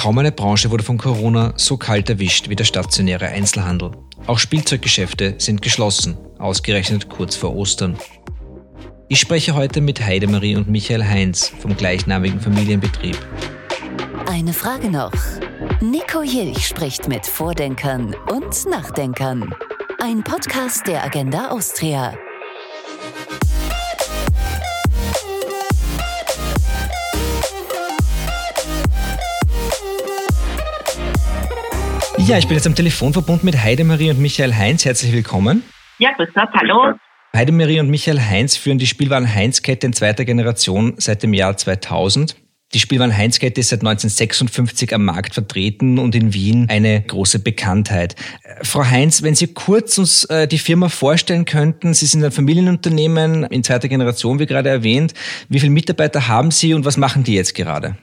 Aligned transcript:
Kaum 0.00 0.16
eine 0.16 0.32
Branche 0.32 0.70
wurde 0.70 0.82
von 0.82 0.96
Corona 0.96 1.52
so 1.56 1.76
kalt 1.76 2.08
erwischt 2.08 2.48
wie 2.48 2.56
der 2.56 2.64
stationäre 2.64 3.26
Einzelhandel. 3.26 3.90
Auch 4.26 4.38
Spielzeuggeschäfte 4.38 5.34
sind 5.36 5.60
geschlossen, 5.60 6.16
ausgerechnet 6.38 7.10
kurz 7.10 7.36
vor 7.36 7.54
Ostern. 7.54 7.98
Ich 9.08 9.20
spreche 9.20 9.54
heute 9.54 9.82
mit 9.82 10.00
Heidemarie 10.00 10.56
und 10.56 10.70
Michael 10.70 11.04
Heinz 11.04 11.52
vom 11.60 11.76
gleichnamigen 11.76 12.40
Familienbetrieb. 12.40 13.18
Eine 14.26 14.54
Frage 14.54 14.88
noch. 14.88 15.12
Nico 15.82 16.22
Jilch 16.22 16.66
spricht 16.66 17.06
mit 17.06 17.26
Vordenkern 17.26 18.16
und 18.30 18.70
Nachdenkern. 18.70 19.54
Ein 20.02 20.24
Podcast 20.24 20.86
der 20.86 21.04
Agenda 21.04 21.50
Austria. 21.50 22.14
Ja, 32.26 32.38
ich 32.38 32.46
bin 32.46 32.54
jetzt 32.54 32.66
am 32.66 32.74
Telefonverbund 32.74 33.44
mit 33.44 33.56
Heidemarie 33.56 34.10
und 34.10 34.20
Michael 34.20 34.54
Heinz. 34.54 34.84
Herzlich 34.84 35.12
willkommen. 35.12 35.64
Ja, 35.98 36.12
grüß 36.12 36.28
Gott, 36.34 36.50
hallo. 36.54 36.94
Heidemarie 37.34 37.80
und 37.80 37.88
Michael 37.88 38.20
Heinz 38.20 38.56
führen 38.56 38.78
die 38.78 38.86
Spielwaren 38.86 39.34
Heinz-Kette 39.34 39.86
in 39.86 39.92
zweiter 39.94 40.24
Generation 40.24 40.94
seit 40.98 41.22
dem 41.22 41.32
Jahr 41.32 41.56
2000. 41.56 42.36
Die 42.72 42.78
Spielwaren 42.78 43.16
Heinz-Kette 43.16 43.60
ist 43.60 43.70
seit 43.70 43.80
1956 43.80 44.94
am 44.94 45.04
Markt 45.06 45.34
vertreten 45.34 45.98
und 45.98 46.14
in 46.14 46.32
Wien 46.34 46.66
eine 46.68 47.00
große 47.02 47.40
Bekanntheit. 47.40 48.14
Äh, 48.44 48.64
Frau 48.64 48.84
Heinz, 48.84 49.22
wenn 49.22 49.34
Sie 49.34 49.48
kurz 49.48 49.98
uns 49.98 50.24
äh, 50.24 50.46
die 50.46 50.58
Firma 50.58 50.88
vorstellen 50.88 51.46
könnten, 51.46 51.94
Sie 51.94 52.06
sind 52.06 52.22
ein 52.22 52.30
Familienunternehmen 52.30 53.44
in 53.44 53.64
zweiter 53.64 53.88
Generation, 53.88 54.38
wie 54.38 54.46
gerade 54.46 54.68
erwähnt. 54.68 55.14
Wie 55.48 55.58
viele 55.58 55.72
Mitarbeiter 55.72 56.28
haben 56.28 56.50
Sie 56.52 56.74
und 56.74 56.84
was 56.84 56.96
machen 56.96 57.24
die 57.24 57.34
jetzt 57.34 57.54
gerade? 57.54 57.96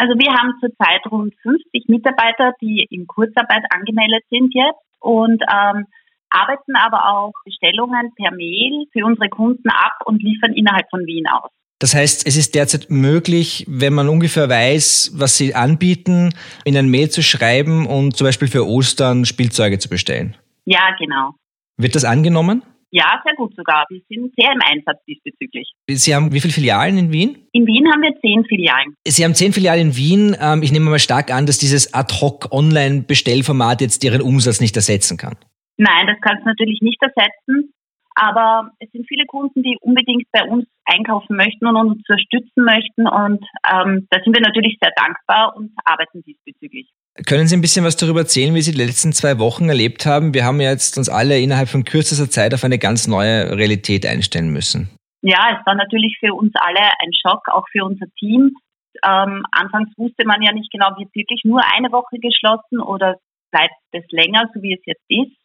Also 0.00 0.14
wir 0.14 0.32
haben 0.32 0.54
zurzeit 0.60 1.04
rund 1.10 1.34
50 1.42 1.88
Mitarbeiter, 1.88 2.54
die 2.62 2.86
in 2.88 3.06
Kurzarbeit 3.06 3.64
angemeldet 3.68 4.24
sind 4.30 4.54
jetzt 4.54 4.80
und 4.98 5.42
ähm, 5.42 5.84
arbeiten 6.30 6.74
aber 6.74 7.04
auch 7.06 7.32
Bestellungen 7.44 8.10
per 8.16 8.30
Mail 8.30 8.86
für 8.94 9.04
unsere 9.04 9.28
Kunden 9.28 9.68
ab 9.68 9.98
und 10.06 10.22
liefern 10.22 10.54
innerhalb 10.54 10.88
von 10.88 11.04
Wien 11.04 11.26
aus. 11.28 11.50
Das 11.80 11.94
heißt, 11.94 12.26
es 12.26 12.38
ist 12.38 12.54
derzeit 12.54 12.88
möglich, 12.88 13.66
wenn 13.68 13.92
man 13.92 14.08
ungefähr 14.08 14.48
weiß, 14.48 15.12
was 15.16 15.36
sie 15.36 15.54
anbieten, 15.54 16.30
in 16.64 16.78
ein 16.78 16.88
Mail 16.88 17.10
zu 17.10 17.22
schreiben 17.22 17.86
und 17.86 18.16
zum 18.16 18.26
Beispiel 18.26 18.48
für 18.48 18.66
Ostern 18.66 19.26
Spielzeuge 19.26 19.78
zu 19.78 19.90
bestellen. 19.90 20.34
Ja, 20.64 20.94
genau. 20.98 21.34
Wird 21.76 21.94
das 21.94 22.06
angenommen? 22.06 22.62
Ja, 22.92 23.22
sehr 23.24 23.34
gut 23.36 23.54
sogar. 23.54 23.86
Wir 23.88 24.00
sind 24.08 24.34
sehr 24.36 24.52
im 24.52 24.60
Einsatz 24.62 24.98
diesbezüglich. 25.06 25.70
Sie 25.88 26.14
haben 26.14 26.32
wie 26.32 26.40
viele 26.40 26.52
Filialen 26.52 26.98
in 26.98 27.12
Wien? 27.12 27.46
In 27.52 27.66
Wien 27.66 27.90
haben 27.90 28.02
wir 28.02 28.14
zehn 28.20 28.44
Filialen. 28.44 28.94
Sie 29.06 29.24
haben 29.24 29.34
zehn 29.34 29.52
Filialen 29.52 29.88
in 29.88 29.96
Wien. 29.96 30.36
Ähm, 30.40 30.62
ich 30.62 30.72
nehme 30.72 30.90
mal 30.90 30.98
stark 30.98 31.32
an, 31.32 31.46
dass 31.46 31.58
dieses 31.58 31.94
Ad-Hoc-Online-Bestellformat 31.94 33.80
jetzt 33.80 34.02
Ihren 34.02 34.22
Umsatz 34.22 34.60
nicht 34.60 34.74
ersetzen 34.74 35.16
kann. 35.16 35.36
Nein, 35.76 36.08
das 36.08 36.20
kann 36.20 36.38
es 36.38 36.44
natürlich 36.44 36.80
nicht 36.82 37.00
ersetzen. 37.00 37.72
Aber 38.16 38.70
es 38.80 38.90
sind 38.90 39.06
viele 39.08 39.24
Kunden, 39.24 39.62
die 39.62 39.78
unbedingt 39.80 40.24
bei 40.32 40.42
uns 40.44 40.66
einkaufen 40.84 41.36
möchten 41.36 41.66
und 41.66 41.76
uns 41.76 42.02
unterstützen 42.06 42.64
möchten. 42.64 43.06
Und 43.06 43.44
ähm, 43.70 44.08
da 44.10 44.20
sind 44.22 44.34
wir 44.34 44.42
natürlich 44.42 44.76
sehr 44.82 44.92
dankbar 44.96 45.56
und 45.56 45.72
arbeiten 45.84 46.22
diesbezüglich. 46.24 46.90
Können 47.26 47.46
Sie 47.46 47.56
ein 47.56 47.60
bisschen 47.60 47.84
was 47.84 47.96
darüber 47.96 48.20
erzählen, 48.20 48.54
wie 48.54 48.62
Sie 48.62 48.72
die 48.72 48.82
letzten 48.82 49.12
zwei 49.12 49.38
Wochen 49.38 49.68
erlebt 49.68 50.06
haben? 50.06 50.32
Wir 50.32 50.44
haben 50.44 50.60
ja 50.60 50.70
jetzt 50.70 50.96
uns 50.96 51.08
alle 51.08 51.38
innerhalb 51.38 51.68
von 51.68 51.84
kürzester 51.84 52.30
Zeit 52.30 52.54
auf 52.54 52.64
eine 52.64 52.78
ganz 52.78 53.06
neue 53.08 53.56
Realität 53.56 54.06
einstellen 54.06 54.50
müssen. 54.50 54.88
Ja, 55.22 55.58
es 55.58 55.66
war 55.66 55.74
natürlich 55.74 56.16
für 56.18 56.32
uns 56.32 56.52
alle 56.54 56.80
ein 56.80 57.12
Schock, 57.12 57.42
auch 57.52 57.66
für 57.70 57.84
unser 57.84 58.06
Team. 58.18 58.56
Ähm, 59.04 59.44
anfangs 59.52 59.90
wusste 59.98 60.24
man 60.26 60.42
ja 60.42 60.52
nicht 60.52 60.72
genau, 60.72 60.88
wird 60.96 61.14
wirklich 61.14 61.42
nur 61.44 61.60
eine 61.74 61.92
Woche 61.92 62.18
geschlossen 62.18 62.80
oder 62.80 63.16
bleibt 63.50 63.74
es 63.92 64.04
länger, 64.10 64.48
so 64.54 64.62
wie 64.62 64.74
es 64.74 64.80
jetzt 64.86 65.04
ist. 65.08 65.36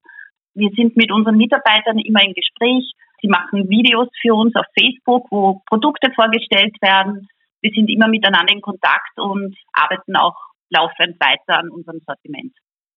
Wir 0.53 0.69
sind 0.77 0.95
mit 0.95 1.11
unseren 1.11 1.35
Mitarbeitern 1.35 1.99
immer 1.99 2.23
im 2.23 2.33
Gespräch. 2.33 2.89
Sie 3.21 3.27
machen 3.27 3.69
Videos 3.69 4.07
für 4.21 4.33
uns 4.33 4.55
auf 4.55 4.65
Facebook, 4.79 5.27
wo 5.29 5.61
Produkte 5.67 6.11
vorgestellt 6.15 6.75
werden. 6.81 7.27
Wir 7.61 7.71
sind 7.71 7.89
immer 7.89 8.07
miteinander 8.07 8.53
in 8.53 8.61
Kontakt 8.61 9.17
und 9.17 9.55
arbeiten 9.73 10.15
auch 10.15 10.35
laufend 10.69 11.19
weiter 11.19 11.59
an 11.59 11.69
unserem 11.69 12.01
Sortiment. 12.05 12.53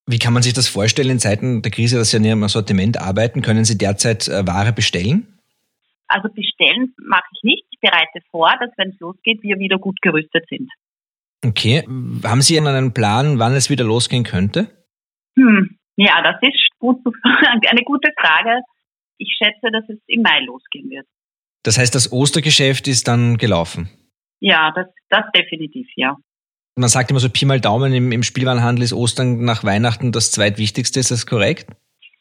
Wie 0.06 0.18
kann 0.18 0.32
man 0.32 0.42
sich 0.42 0.54
das 0.54 0.68
vorstellen 0.68 1.10
in 1.10 1.18
Zeiten 1.18 1.60
der 1.60 1.70
Krise, 1.70 1.98
dass 1.98 2.10
Sie 2.10 2.16
an 2.16 2.24
Ihrem 2.24 2.46
Sortiment 2.48 2.98
arbeiten? 2.98 3.42
Können 3.42 3.64
Sie 3.64 3.76
derzeit 3.76 4.26
äh, 4.28 4.46
Ware 4.46 4.72
bestellen? 4.72 5.38
Also 6.08 6.28
bestellen 6.30 6.94
mache 6.96 7.28
ich 7.34 7.42
nicht. 7.42 7.64
Ich 7.70 7.78
bereite 7.80 8.20
vor, 8.30 8.54
dass 8.58 8.70
wenn 8.78 8.90
es 8.90 8.98
losgeht, 9.00 9.42
wir 9.42 9.58
wieder 9.58 9.78
gut 9.78 10.00
gerüstet 10.00 10.46
sind. 10.48 10.70
Okay. 11.44 11.84
Haben 12.24 12.42
Sie 12.42 12.58
einen 12.58 12.94
Plan, 12.94 13.38
wann 13.38 13.52
es 13.52 13.68
wieder 13.68 13.84
losgehen 13.84 14.24
könnte? 14.24 14.68
Hm. 15.36 15.78
Ja, 15.96 16.22
das 16.22 16.36
ist 16.42 16.70
gut, 16.78 16.98
eine 17.24 17.82
gute 17.84 18.10
Frage. 18.18 18.62
Ich 19.18 19.36
schätze, 19.36 19.70
dass 19.72 19.84
es 19.88 19.98
im 20.06 20.22
Mai 20.22 20.40
losgehen 20.46 20.88
wird. 20.90 21.06
Das 21.64 21.76
heißt, 21.76 21.94
das 21.94 22.12
Ostergeschäft 22.12 22.88
ist 22.88 23.08
dann 23.08 23.36
gelaufen? 23.36 23.90
Ja, 24.40 24.72
das, 24.74 24.86
das 25.10 25.24
definitiv, 25.36 25.88
ja. 25.96 26.16
Man 26.78 26.88
sagt 26.88 27.10
immer 27.10 27.18
so 27.18 27.28
Pi 27.28 27.44
mal 27.44 27.60
Daumen, 27.60 27.92
im, 27.92 28.12
im 28.12 28.22
Spielwarenhandel 28.22 28.84
ist 28.84 28.92
Ostern 28.92 29.44
nach 29.44 29.64
Weihnachten 29.64 30.12
das 30.12 30.30
zweitwichtigste, 30.30 31.00
ist 31.00 31.10
das 31.10 31.26
korrekt? 31.26 31.66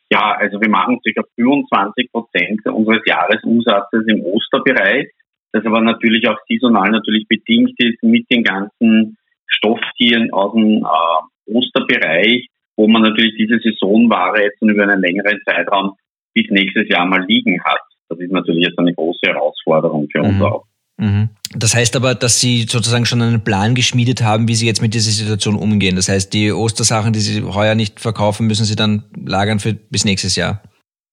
Ja, 0.09 0.35
also 0.39 0.59
wir 0.59 0.69
machen 0.69 0.99
ca. 1.03 1.21
25 1.35 2.11
Prozent 2.11 2.65
unseres 2.65 3.01
Jahresumsatzes 3.05 4.05
im 4.07 4.21
Osterbereich, 4.23 5.09
das 5.51 5.63
aber 5.63 5.81
natürlich 5.81 6.27
auch 6.27 6.37
saisonal 6.49 6.89
natürlich 6.89 7.27
bedingt 7.27 7.73
ist 7.77 8.01
mit 8.01 8.25
den 8.31 8.43
ganzen 8.43 9.17
Stofftieren 9.45 10.33
aus 10.33 10.53
dem 10.53 10.83
äh, 10.83 11.53
Osterbereich, 11.53 12.47
wo 12.75 12.87
man 12.87 13.03
natürlich 13.03 13.35
diese 13.37 13.59
Saisonware 13.59 14.43
jetzt 14.43 14.61
über 14.61 14.83
einen 14.83 15.01
längeren 15.01 15.39
Zeitraum 15.45 15.93
bis 16.33 16.49
nächstes 16.49 16.89
Jahr 16.89 17.05
mal 17.05 17.23
liegen 17.27 17.63
hat. 17.63 17.81
Das 18.09 18.19
ist 18.19 18.31
natürlich 18.31 18.65
jetzt 18.65 18.79
eine 18.79 18.93
große 18.93 19.27
Herausforderung 19.27 20.07
für 20.11 20.21
uns 20.21 20.35
mhm. 20.35 20.41
auch. 20.41 20.66
Mhm. 20.97 21.29
Das 21.53 21.75
heißt 21.75 21.95
aber, 21.95 22.15
dass 22.15 22.41
Sie 22.41 22.63
sozusagen 22.63 23.05
schon 23.05 23.21
einen 23.21 23.43
Plan 23.43 23.75
geschmiedet 23.75 24.23
haben, 24.23 24.47
wie 24.47 24.55
Sie 24.55 24.65
jetzt 24.65 24.81
mit 24.81 24.93
dieser 24.93 25.11
Situation 25.11 25.55
umgehen. 25.55 25.95
Das 25.95 26.09
heißt, 26.09 26.33
die 26.33 26.51
Ostersachen, 26.51 27.13
die 27.13 27.19
Sie 27.19 27.43
heuer 27.43 27.75
nicht 27.75 27.99
verkaufen, 27.99 28.47
müssen 28.47 28.65
Sie 28.65 28.75
dann 28.75 29.03
lagern 29.15 29.59
für 29.59 29.73
bis 29.73 30.05
nächstes 30.05 30.35
Jahr. 30.35 30.63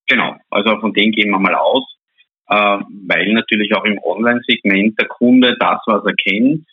Genau, 0.08 0.34
also 0.50 0.80
von 0.80 0.92
denen 0.92 1.12
gehen 1.12 1.30
wir 1.30 1.38
mal 1.38 1.54
aus, 1.54 1.84
äh, 2.48 2.78
weil 3.06 3.32
natürlich 3.32 3.74
auch 3.74 3.84
im 3.84 3.98
Online-Segment 4.02 4.98
der 4.98 5.06
Kunde 5.06 5.56
das, 5.58 5.80
was 5.86 6.04
er 6.04 6.14
kennt, 6.14 6.64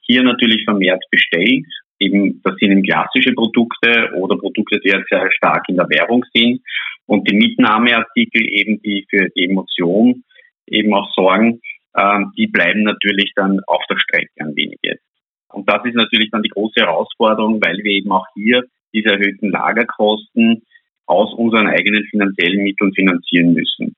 hier 0.00 0.22
natürlich 0.22 0.64
vermehrt 0.64 1.02
bestellt. 1.10 1.66
Eben, 1.98 2.40
das 2.42 2.56
sind 2.56 2.72
eben 2.72 2.82
klassische 2.82 3.32
Produkte 3.32 4.10
oder 4.16 4.36
Produkte, 4.36 4.80
die 4.80 4.88
jetzt 4.88 5.08
sehr 5.10 5.30
stark 5.32 5.64
in 5.68 5.76
der 5.76 5.88
Werbung 5.88 6.24
sind. 6.34 6.60
Und 7.06 7.30
die 7.30 7.36
Mitnahmeartikel 7.36 8.42
eben, 8.42 8.80
die 8.82 9.06
für 9.08 9.28
die 9.36 9.44
Emotion 9.44 10.24
eben 10.66 10.94
auch 10.94 11.10
sorgen, 11.14 11.60
ähm, 11.96 12.32
die 12.36 12.46
bleiben 12.46 12.82
natürlich 12.82 13.32
dann 13.34 13.60
auf 13.66 13.82
der 13.88 13.98
Strecke 13.98 14.30
ein 14.38 14.54
wenig 14.56 14.78
jetzt. 14.82 15.04
Und 15.52 15.68
das 15.68 15.84
ist 15.84 15.94
natürlich 15.94 16.30
dann 16.30 16.42
die 16.42 16.48
große 16.48 16.80
Herausforderung, 16.80 17.60
weil 17.62 17.78
wir 17.78 17.92
eben 17.92 18.10
auch 18.10 18.26
hier 18.34 18.64
diese 18.92 19.10
erhöhten 19.10 19.50
Lagerkosten 19.50 20.62
aus 21.06 21.32
unseren 21.34 21.68
eigenen 21.68 22.04
finanziellen 22.04 22.62
Mitteln 22.62 22.92
finanzieren 22.94 23.54
müssen. 23.54 23.94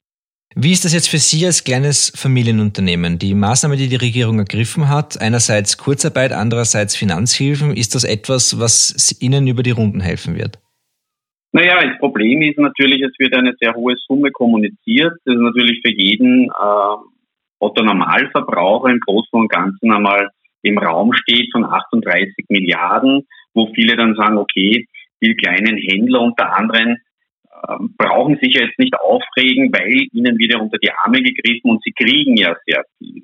Wie 0.58 0.72
ist 0.72 0.86
das 0.86 0.94
jetzt 0.94 1.08
für 1.08 1.18
Sie 1.18 1.44
als 1.44 1.64
kleines 1.64 2.12
Familienunternehmen? 2.16 3.18
Die 3.18 3.34
Maßnahme, 3.34 3.76
die 3.76 3.88
die 3.88 3.96
Regierung 3.96 4.38
ergriffen 4.38 4.88
hat, 4.88 5.20
einerseits 5.20 5.76
Kurzarbeit, 5.76 6.32
andererseits 6.32 6.96
Finanzhilfen, 6.96 7.76
ist 7.76 7.94
das 7.94 8.04
etwas, 8.04 8.58
was 8.58 9.20
Ihnen 9.20 9.46
über 9.46 9.62
die 9.62 9.72
Runden 9.72 10.00
helfen 10.00 10.34
wird? 10.34 10.58
Naja, 11.52 11.80
das 11.82 11.98
Problem 11.98 12.40
ist 12.42 12.58
natürlich, 12.58 13.02
es 13.02 13.12
wird 13.18 13.34
eine 13.34 13.54
sehr 13.60 13.74
hohe 13.74 13.96
Summe 14.06 14.30
kommuniziert. 14.30 15.12
Das 15.24 15.34
ist 15.34 15.40
natürlich 15.40 15.80
für 15.84 15.92
jeden 15.92 16.46
äh, 16.46 16.96
Otto 17.58 17.82
Normalverbraucher 17.82 18.90
im 18.90 19.00
Großen 19.00 19.38
und 19.38 19.48
Ganzen 19.48 19.92
einmal 19.92 20.30
im 20.62 20.78
Raum 20.78 21.12
steht 21.12 21.50
von 21.52 21.64
38 21.64 22.46
Milliarden, 22.48 23.26
wo 23.54 23.72
viele 23.74 23.96
dann 23.96 24.14
sagen, 24.14 24.38
okay, 24.38 24.86
die 25.22 25.34
kleinen 25.34 25.76
Händler 25.76 26.20
unter 26.20 26.56
anderem 26.56 26.96
äh, 27.50 27.76
brauchen 27.96 28.38
sich 28.40 28.54
ja 28.54 28.64
jetzt 28.64 28.78
nicht 28.78 28.94
aufregen, 28.98 29.72
weil 29.72 30.06
ihnen 30.12 30.38
wieder 30.38 30.60
unter 30.60 30.78
die 30.78 30.90
Arme 30.92 31.22
gegriffen 31.22 31.70
und 31.70 31.82
sie 31.82 31.92
kriegen 31.92 32.36
ja 32.36 32.54
sehr 32.66 32.84
viel. 32.98 33.22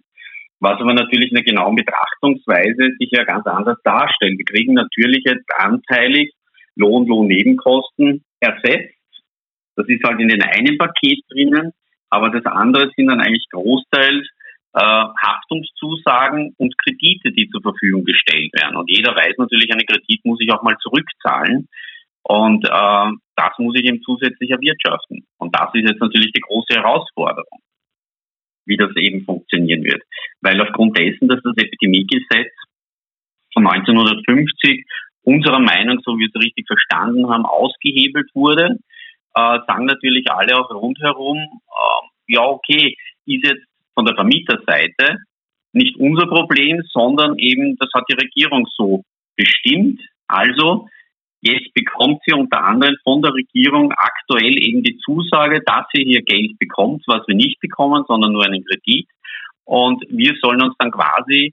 Was 0.60 0.80
aber 0.80 0.94
natürlich 0.94 1.30
in 1.30 1.34
der 1.34 1.44
genauen 1.44 1.74
Betrachtungsweise 1.74 2.92
sich 2.98 3.10
ja 3.10 3.24
ganz 3.24 3.46
anders 3.46 3.78
darstellt. 3.82 4.38
Wir 4.38 4.44
kriegen 4.44 4.74
natürlich 4.74 5.24
jetzt 5.24 5.44
anteilig 5.56 6.32
Lohn, 6.76 7.06
Lohnnebenkosten 7.06 8.24
ersetzt. 8.40 8.94
Das 9.74 9.88
ist 9.88 10.04
halt 10.04 10.20
in 10.20 10.28
den 10.28 10.42
einen 10.42 10.78
Paket 10.78 11.20
drinnen. 11.30 11.72
Aber 12.12 12.28
das 12.28 12.44
andere 12.44 12.90
sind 12.94 13.06
dann 13.06 13.22
eigentlich 13.22 13.46
großteils 13.50 14.28
äh, 14.74 14.80
Haftungszusagen 14.80 16.54
und 16.58 16.76
Kredite, 16.76 17.32
die 17.32 17.48
zur 17.48 17.62
Verfügung 17.62 18.04
gestellt 18.04 18.52
werden. 18.52 18.76
Und 18.76 18.90
jeder 18.90 19.16
weiß 19.16 19.38
natürlich, 19.38 19.72
einen 19.72 19.86
Kredit 19.86 20.20
muss 20.24 20.38
ich 20.42 20.52
auch 20.52 20.62
mal 20.62 20.76
zurückzahlen. 20.76 21.68
Und 22.24 22.66
äh, 22.66 23.10
das 23.36 23.52
muss 23.58 23.74
ich 23.78 23.86
eben 23.86 24.02
zusätzlich 24.02 24.50
erwirtschaften. 24.50 25.24
Und 25.38 25.56
das 25.56 25.70
ist 25.72 25.88
jetzt 25.88 26.02
natürlich 26.02 26.32
die 26.32 26.42
große 26.42 26.74
Herausforderung, 26.74 27.60
wie 28.66 28.76
das 28.76 28.94
eben 28.96 29.24
funktionieren 29.24 29.82
wird. 29.82 30.02
Weil 30.42 30.60
aufgrund 30.60 30.98
dessen, 30.98 31.28
dass 31.28 31.40
das 31.42 31.56
Epidemiegesetz 31.56 32.52
von 33.54 33.66
1950 33.66 34.84
unserer 35.22 35.60
Meinung, 35.60 35.98
so 36.04 36.12
wie 36.16 36.24
wir 36.24 36.30
es 36.34 36.44
richtig 36.44 36.66
verstanden 36.66 37.30
haben, 37.30 37.46
ausgehebelt 37.46 38.28
wurde, 38.34 38.76
äh, 39.34 39.58
sagen 39.66 39.86
natürlich 39.86 40.30
alle 40.30 40.58
auch 40.58 40.70
rundherum, 40.70 41.38
äh, 41.38 42.34
ja 42.34 42.42
okay, 42.42 42.96
ist 43.26 43.44
jetzt 43.46 43.64
von 43.94 44.04
der 44.04 44.14
Vermieterseite 44.14 45.18
nicht 45.72 45.96
unser 45.96 46.26
Problem, 46.26 46.82
sondern 46.90 47.38
eben, 47.38 47.76
das 47.76 47.88
hat 47.94 48.04
die 48.10 48.14
Regierung 48.14 48.66
so 48.76 49.04
bestimmt. 49.36 50.00
Also 50.28 50.88
Jetzt 51.44 51.74
bekommt 51.74 52.20
sie 52.24 52.34
unter 52.34 52.62
anderem 52.62 52.94
von 53.02 53.20
der 53.20 53.34
Regierung 53.34 53.92
aktuell 53.96 54.62
eben 54.62 54.84
die 54.84 54.96
Zusage, 54.98 55.60
dass 55.66 55.86
sie 55.92 56.04
hier 56.04 56.22
Geld 56.22 56.56
bekommt, 56.60 57.02
was 57.08 57.26
wir 57.26 57.34
nicht 57.34 57.58
bekommen, 57.58 58.04
sondern 58.06 58.32
nur 58.32 58.44
einen 58.46 58.64
Kredit. 58.64 59.08
Und 59.64 60.04
wir 60.08 60.34
sollen 60.40 60.62
uns 60.62 60.76
dann 60.78 60.92
quasi, 60.92 61.52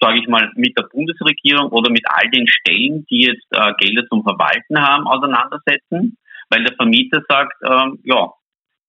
sage 0.00 0.20
ich 0.20 0.28
mal, 0.28 0.50
mit 0.56 0.78
der 0.78 0.84
Bundesregierung 0.84 1.72
oder 1.72 1.90
mit 1.90 2.04
all 2.08 2.30
den 2.30 2.48
Stellen, 2.48 3.04
die 3.10 3.26
jetzt 3.26 3.46
äh, 3.50 3.74
Gelder 3.76 4.06
zum 4.08 4.22
Verwalten 4.22 4.80
haben, 4.80 5.06
auseinandersetzen, 5.06 6.16
weil 6.50 6.64
der 6.64 6.74
Vermieter 6.76 7.22
sagt, 7.28 7.54
äh, 7.62 7.90
ja, 8.04 8.30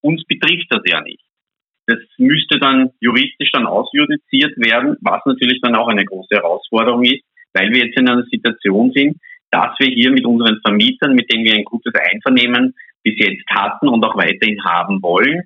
uns 0.01 0.23
betrifft 0.25 0.67
das 0.69 0.81
ja 0.85 1.01
nicht. 1.01 1.23
Das 1.87 1.99
müsste 2.17 2.59
dann 2.59 2.91
juristisch 2.99 3.49
dann 3.51 3.65
ausjudiziert 3.65 4.57
werden, 4.57 4.97
was 5.01 5.21
natürlich 5.25 5.61
dann 5.61 5.75
auch 5.75 5.87
eine 5.87 6.05
große 6.05 6.35
Herausforderung 6.35 7.03
ist, 7.03 7.23
weil 7.53 7.71
wir 7.71 7.85
jetzt 7.85 7.97
in 7.97 8.09
einer 8.09 8.23
Situation 8.23 8.91
sind, 8.91 9.17
dass 9.51 9.71
wir 9.79 9.87
hier 9.87 10.11
mit 10.11 10.25
unseren 10.25 10.59
Vermietern, 10.61 11.15
mit 11.15 11.31
denen 11.31 11.45
wir 11.45 11.53
ein 11.53 11.63
gutes 11.63 11.93
Einvernehmen 11.95 12.73
bis 13.03 13.15
jetzt 13.17 13.49
hatten 13.49 13.87
und 13.87 14.03
auch 14.03 14.17
weiterhin 14.17 14.63
haben 14.65 15.01
wollen, 15.01 15.43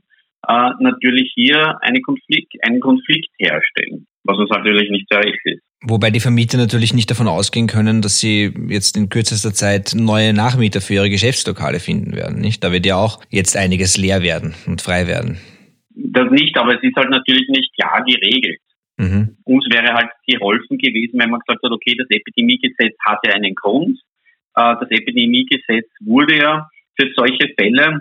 äh, 0.48 0.70
natürlich 0.80 1.32
hier 1.36 1.78
eine 1.82 2.02
Konflikt, 2.02 2.54
einen 2.64 2.80
Konflikt 2.80 3.30
herstellen, 3.38 4.08
was 4.24 4.38
uns 4.40 4.50
natürlich 4.50 4.90
nicht 4.90 5.08
sehr 5.10 5.24
recht 5.24 5.40
ist. 5.44 5.62
Wobei 5.84 6.12
die 6.12 6.20
Vermieter 6.20 6.58
natürlich 6.58 6.94
nicht 6.94 7.10
davon 7.10 7.28
ausgehen 7.28 7.66
können, 7.66 8.04
dass 8.04 8.20
sie 8.20 8.54
jetzt 8.68 8.96
in 8.98 9.10
kürzester 9.10 9.52
Zeit 9.52 9.94
neue 9.96 10.32
Nachmieter 10.32 10.80
für 10.80 10.94
ihre 10.94 11.10
Geschäftslokale 11.10 11.80
finden 11.80 12.16
werden, 12.16 12.40
nicht? 12.40 12.64
Da 12.64 12.72
wird 12.72 12.86
ja 12.86 12.98
auch 12.98 13.20
jetzt 13.30 13.58
einiges 13.58 13.98
leer 13.98 14.22
werden 14.22 14.54
und 14.68 14.82
frei 14.82 15.08
werden. 15.08 15.38
Das 15.90 16.30
nicht, 16.30 16.56
aber 16.58 16.76
es 16.76 16.84
ist 16.84 16.96
halt 16.96 17.10
natürlich 17.10 17.50
nicht 17.50 17.74
klar 17.74 18.04
geregelt. 18.06 18.60
Mhm. 18.98 19.38
Uns 19.44 19.66
wäre 19.72 19.94
halt 19.94 20.12
geholfen 20.28 20.78
gewesen, 20.78 21.20
wenn 21.20 21.32
man 21.32 21.40
gesagt 21.40 21.64
hat, 21.64 21.72
okay, 21.72 21.96
das 21.98 22.08
Epidemiegesetz 22.12 22.96
hatte 23.04 23.34
einen 23.34 23.56
Grund. 23.56 23.98
Äh, 24.56 24.76
das 24.80 24.90
Epidemiegesetz 24.92 25.88
wurde 26.02 26.38
ja 26.38 26.70
für 27.00 27.10
solche 27.16 27.52
Fälle, 27.58 28.00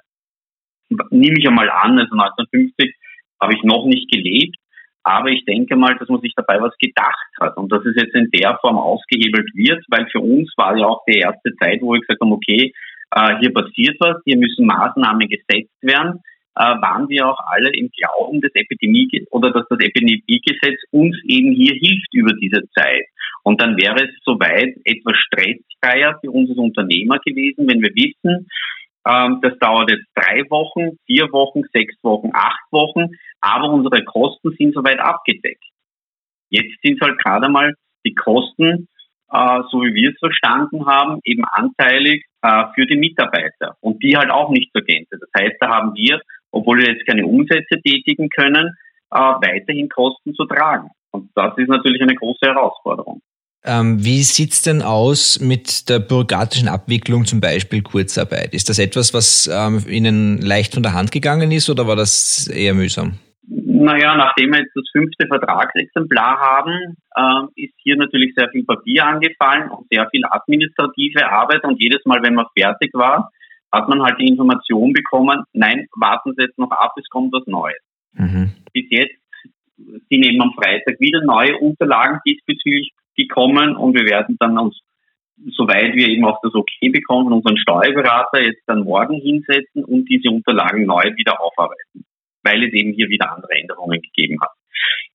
nehme 1.11 1.39
ich 1.39 1.49
einmal 1.49 1.71
an, 1.71 1.99
also 1.99 2.13
1950 2.13 2.95
habe 3.41 3.55
ich 3.55 3.63
noch 3.63 3.87
nicht 3.87 4.11
gelebt, 4.11 4.57
aber 5.03 5.29
ich 5.29 5.45
denke 5.45 5.77
mal, 5.77 5.97
dass 5.99 6.09
man 6.09 6.21
sich 6.21 6.35
dabei 6.37 6.61
was 6.61 6.77
gedacht 6.79 7.31
hat 7.41 7.57
und 7.57 7.71
dass 7.73 7.85
es 7.85 7.97
jetzt 7.97 8.15
in 8.15 8.31
der 8.31 8.59
Form 8.61 8.79
ausgehebelt 8.79 9.49
wird, 9.55 9.85
weil 9.89 10.07
für 10.11 10.21
uns 10.21 10.53
war 10.57 10.77
ja 10.77 10.87
auch 10.87 11.03
die 11.09 11.19
erste 11.19 11.55
Zeit, 11.57 11.81
wo 11.81 11.93
wir 11.93 12.01
gesagt 12.01 12.21
haben, 12.21 12.33
okay, 12.33 12.73
äh, 13.13 13.39
hier 13.41 13.53
passiert 13.53 13.97
was, 14.01 14.17
hier 14.25 14.37
müssen 14.37 14.67
Maßnahmen 14.67 15.29
gesetzt 15.29 15.75
werden 15.83 16.21
äh, 16.57 16.77
waren 16.83 17.09
wir 17.09 17.29
auch 17.29 17.39
alle 17.47 17.71
im 17.73 17.91
Glauben, 17.91 18.41
des 18.41 18.53
Epidemie 18.55 19.09
oder 19.31 19.51
dass 19.53 19.67
das 19.69 19.79
Epidemiegesetz 19.81 20.81
uns 20.91 21.17
eben 21.25 21.53
hier 21.53 21.75
hilft 21.75 22.13
über 22.13 22.33
diese 22.35 22.63
Zeit. 22.77 23.07
Und 23.43 23.61
dann 23.63 23.77
wäre 23.77 24.05
es 24.05 24.11
soweit 24.25 24.77
etwas 24.85 25.17
stressfreier 25.17 26.19
für 26.21 26.31
uns 26.31 26.51
als 26.51 26.59
Unternehmer 26.59 27.19
gewesen, 27.25 27.69
wenn 27.69 27.81
wir 27.81 27.95
wissen, 27.95 28.49
das 29.05 29.59
dauert 29.61 29.91
jetzt 29.91 30.07
drei 30.15 30.43
Wochen, 30.51 30.99
vier 31.07 31.33
Wochen, 31.33 31.63
sechs 31.73 31.95
Wochen, 32.03 32.31
acht 32.35 32.61
Wochen, 32.71 33.09
aber 33.41 33.71
unsere 33.71 34.05
Kosten 34.05 34.51
sind 34.59 34.75
soweit 34.75 35.01
abgedeckt. 35.01 35.65
Jetzt 36.51 36.77
sind 36.83 37.01
halt 37.01 37.19
gerade 37.19 37.49
mal 37.49 37.75
die 38.05 38.15
Kosten, 38.15 38.89
äh, 39.33 39.61
so 39.71 39.83
wie 39.83 39.95
wir 39.95 40.11
es 40.11 40.19
verstanden 40.19 40.87
haben, 40.87 41.21
eben 41.25 41.45
anteilig 41.45 42.25
äh, 42.43 42.65
für 42.75 42.87
die 42.87 42.97
Mitarbeiter 42.97 43.77
und 43.81 44.03
die 44.03 44.17
halt 44.17 44.31
auch 44.31 44.51
nicht 44.51 44.71
zur 44.73 44.83
Gänze. 44.83 45.19
Das 45.19 45.31
heißt, 45.41 45.57
da 45.61 45.69
haben 45.69 45.95
wir 45.95 46.21
obwohl 46.53 46.79
wir 46.79 46.93
jetzt 46.93 47.07
keine 47.07 47.27
Umsätze 47.27 47.81
tätigen 47.83 48.29
können, 48.29 48.77
äh, 49.11 49.19
weiterhin 49.19 49.89
Kosten 49.89 50.35
zu 50.35 50.45
tragen. 50.47 50.91
Und 51.13 51.31
das 51.35 51.57
ist 51.59 51.69
natürlich 51.69 52.03
eine 52.03 52.15
große 52.15 52.47
Herausforderung. 52.47 53.21
Ähm, 53.65 54.03
wie 54.03 54.23
sieht's 54.23 54.63
denn 54.63 54.81
aus 54.81 55.39
mit 55.39 55.91
der 55.91 55.99
bürokratischen 55.99 56.69
Abwicklung, 56.69 57.27
zum 57.27 57.41
Beispiel 57.41 57.83
Kurzarbeit? 57.83 58.55
Ist 58.55 58.71
das 58.71 58.79
etwas, 58.79 59.13
was 59.13 59.51
ähm, 59.53 59.85
Ihnen 59.87 60.41
leicht 60.41 60.75
von 60.75 60.83
der 60.83 60.95
Hand 60.95 61.13
gegangen 61.13 61.53
ist 61.53 61.69
oder 61.69 61.87
war 61.87 61.97
das 61.97 62.49
eher 62.49 62.73
mühsam? 62.73 63.19
Naja, 63.47 64.17
nachdem 64.17 64.53
wir 64.53 64.61
jetzt 64.61 64.75
das 64.75 64.85
fünfte 64.93 65.27
Vertragsexemplar 65.27 66.39
haben, 66.39 66.97
äh, 67.17 67.65
ist 67.65 67.75
hier 67.83 67.97
natürlich 67.97 68.33
sehr 68.35 68.49
viel 68.51 68.65
Papier 68.65 69.07
angefallen 69.07 69.71
und 69.71 69.87
sehr 69.91 70.09
viel 70.11 70.23
administrative 70.25 71.31
Arbeit. 71.31 71.65
Und 71.65 71.81
jedes 71.81 72.05
Mal, 72.07 72.23
wenn 72.23 72.35
man 72.35 72.47
fertig 72.57 72.91
war, 72.95 73.31
hat 73.73 73.89
man 73.89 74.03
halt 74.03 74.19
die 74.21 74.29
Information 74.29 74.93
bekommen, 74.93 75.45
nein, 75.53 75.87
warten 75.97 76.33
Sie 76.37 76.45
jetzt 76.45 76.59
noch 76.59 76.71
ab, 76.71 76.93
es 76.99 77.09
kommt 77.09 77.33
was 77.33 77.47
Neues. 77.47 77.79
Mhm. 78.13 78.53
Bis 78.73 78.87
jetzt 78.91 79.17
sind 79.77 80.25
eben 80.25 80.41
am 80.43 80.53
Freitag 80.53 80.99
wieder 81.01 81.23
neue 81.25 81.57
Unterlagen 81.59 82.21
diesbezüglich 82.27 82.93
gekommen 83.17 83.77
und 83.77 83.95
wir 83.95 84.05
werden 84.05 84.37
dann 84.39 84.59
uns, 84.59 84.79
soweit 85.57 85.95
wir 85.95 86.09
eben 86.09 86.25
auch 86.25 86.39
das 86.43 86.55
Okay 86.55 86.89
bekommen, 86.91 87.33
unseren 87.33 87.59
Steuerberater 87.59 88.43
jetzt 88.43 88.63
dann 88.67 88.85
morgen 88.85 89.21
hinsetzen 89.21 89.85
und 89.85 90.09
diese 90.09 90.31
Unterlagen 90.31 90.87
neu 90.87 91.03
wieder 91.17 91.41
aufarbeiten, 91.41 92.05
weil 92.43 92.65
es 92.65 92.73
eben 92.73 92.93
hier 92.93 93.09
wieder 93.09 93.33
andere 93.33 93.53
Änderungen 93.53 94.01
gegeben 94.01 94.41
hat. 94.41 94.51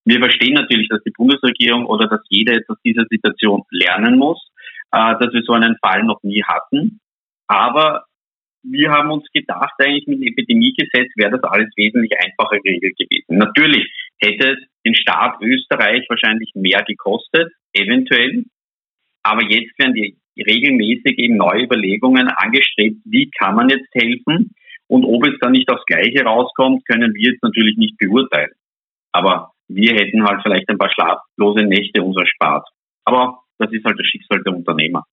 Wir 0.05 0.19
verstehen 0.19 0.53
natürlich, 0.53 0.87
dass 0.89 1.01
die 1.03 1.13
Bundesregierung 1.15 1.85
oder 1.85 2.07
dass 2.07 2.21
jeder 2.29 2.53
jetzt 2.53 2.69
aus 2.69 2.77
dieser 2.83 3.05
Situation 3.09 3.63
lernen 3.71 4.17
muss, 4.17 4.39
äh, 4.91 5.15
dass 5.19 5.33
wir 5.33 5.41
so 5.43 5.53
einen 5.53 5.77
Fall 5.81 6.03
noch 6.03 6.21
nie 6.23 6.43
hatten. 6.43 6.99
Aber 7.47 8.05
wir 8.63 8.91
haben 8.91 9.11
uns 9.11 9.25
gedacht, 9.31 9.73
eigentlich 9.79 10.07
mit 10.07 10.21
dem 10.21 10.27
Epidemiegesetz 10.27 11.11
wäre 11.15 11.31
das 11.31 11.43
alles 11.43 11.69
wesentlich 11.75 12.11
einfacher 12.19 12.59
geregelt 12.59 12.97
gewesen. 12.97 13.37
Natürlich 13.37 13.91
hätte 14.25 14.53
es 14.53 14.59
den 14.85 14.95
Staat 14.95 15.41
Österreich 15.41 16.05
wahrscheinlich 16.09 16.51
mehr 16.55 16.83
gekostet, 16.83 17.51
eventuell. 17.73 18.43
Aber 19.23 19.43
jetzt 19.43 19.77
werden 19.79 19.93
die 19.93 20.17
regelmäßig 20.37 21.17
eben 21.17 21.37
neue 21.37 21.63
Überlegungen 21.63 22.27
angestrebt, 22.27 22.97
wie 23.05 23.29
kann 23.31 23.55
man 23.55 23.69
jetzt 23.69 23.87
helfen? 23.93 24.51
Und 24.87 25.05
ob 25.05 25.25
es 25.25 25.39
dann 25.39 25.53
nicht 25.53 25.69
aufs 25.69 25.85
Gleiche 25.85 26.23
rauskommt, 26.23 26.85
können 26.85 27.13
wir 27.15 27.31
jetzt 27.31 27.41
natürlich 27.41 27.77
nicht 27.77 27.97
beurteilen. 27.97 28.51
Aber 29.11 29.51
wir 29.67 29.93
hätten 29.93 30.23
halt 30.23 30.41
vielleicht 30.43 30.69
ein 30.69 30.77
paar 30.77 30.91
schlaflose 30.91 31.65
Nächte 31.65 32.03
uns 32.03 32.17
erspart. 32.17 32.67
Aber 33.05 33.39
das 33.57 33.71
ist 33.71 33.83
halt 33.85 33.97
das 33.97 34.05
Schicksal 34.05 34.43
der 34.43 34.53
Unternehmer. 34.53 35.03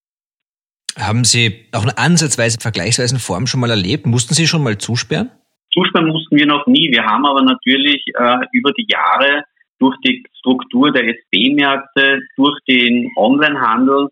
Haben 0.99 1.25
Sie 1.25 1.67
auch 1.73 1.85
eine 1.85 1.97
ansatzweise 1.97 2.59
vergleichsweise 2.61 3.19
Form 3.19 3.47
schon 3.47 3.61
mal 3.61 3.71
erlebt? 3.71 4.05
Mussten 4.05 4.35
Sie 4.35 4.47
schon 4.47 4.63
mal 4.63 4.77
zusperren? 4.77 5.31
Zusperren 5.73 6.09
mussten 6.09 6.37
wir 6.37 6.47
noch 6.47 6.67
nie. 6.67 6.91
Wir 6.91 7.05
haben 7.05 7.25
aber 7.27 7.43
natürlich 7.43 8.03
äh, 8.15 8.39
über 8.53 8.73
die 8.73 8.87
Jahre 8.89 9.45
durch 9.79 9.97
die 10.05 10.23
Struktur 10.39 10.93
der 10.93 11.09
SB-Märkte, 11.09 12.21
durch 12.37 12.59
den 12.69 13.11
Onlinehandel, 13.17 14.09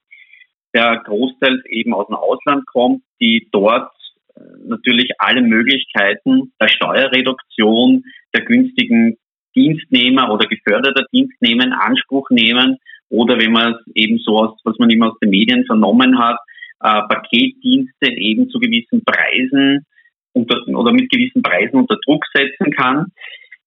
der 0.74 1.02
großteils 1.04 1.64
eben 1.66 1.94
aus 1.94 2.06
dem 2.06 2.16
Ausland 2.16 2.66
kommt, 2.66 3.02
die 3.20 3.48
dort 3.52 3.92
äh, 4.34 4.40
natürlich 4.66 5.10
alle 5.18 5.42
Möglichkeiten 5.42 6.52
der 6.60 6.68
Steuerreduktion, 6.68 8.04
der 8.34 8.44
günstigen 8.44 9.16
Dienstnehmer 9.54 10.32
oder 10.32 10.46
geförderter 10.48 11.04
Dienstnehmer 11.12 11.64
in 11.64 11.72
Anspruch 11.72 12.30
nehmen. 12.30 12.78
Oder 13.08 13.38
wenn 13.38 13.52
man 13.52 13.74
es 13.74 13.94
eben 13.94 14.18
so 14.18 14.38
aus, 14.38 14.58
was 14.64 14.78
man 14.78 14.90
immer 14.90 15.08
aus 15.08 15.18
den 15.18 15.30
Medien 15.30 15.64
vernommen 15.66 16.18
hat, 16.18 16.38
äh, 16.82 17.02
Paketdienste 17.08 18.12
eben 18.12 18.48
zu 18.48 18.58
gewissen 18.58 19.04
Preisen 19.04 19.84
unter, 20.32 20.56
oder 20.68 20.92
mit 20.92 21.10
gewissen 21.10 21.42
Preisen 21.42 21.80
unter 21.80 21.96
Druck 22.04 22.24
setzen 22.32 22.72
kann. 22.72 23.06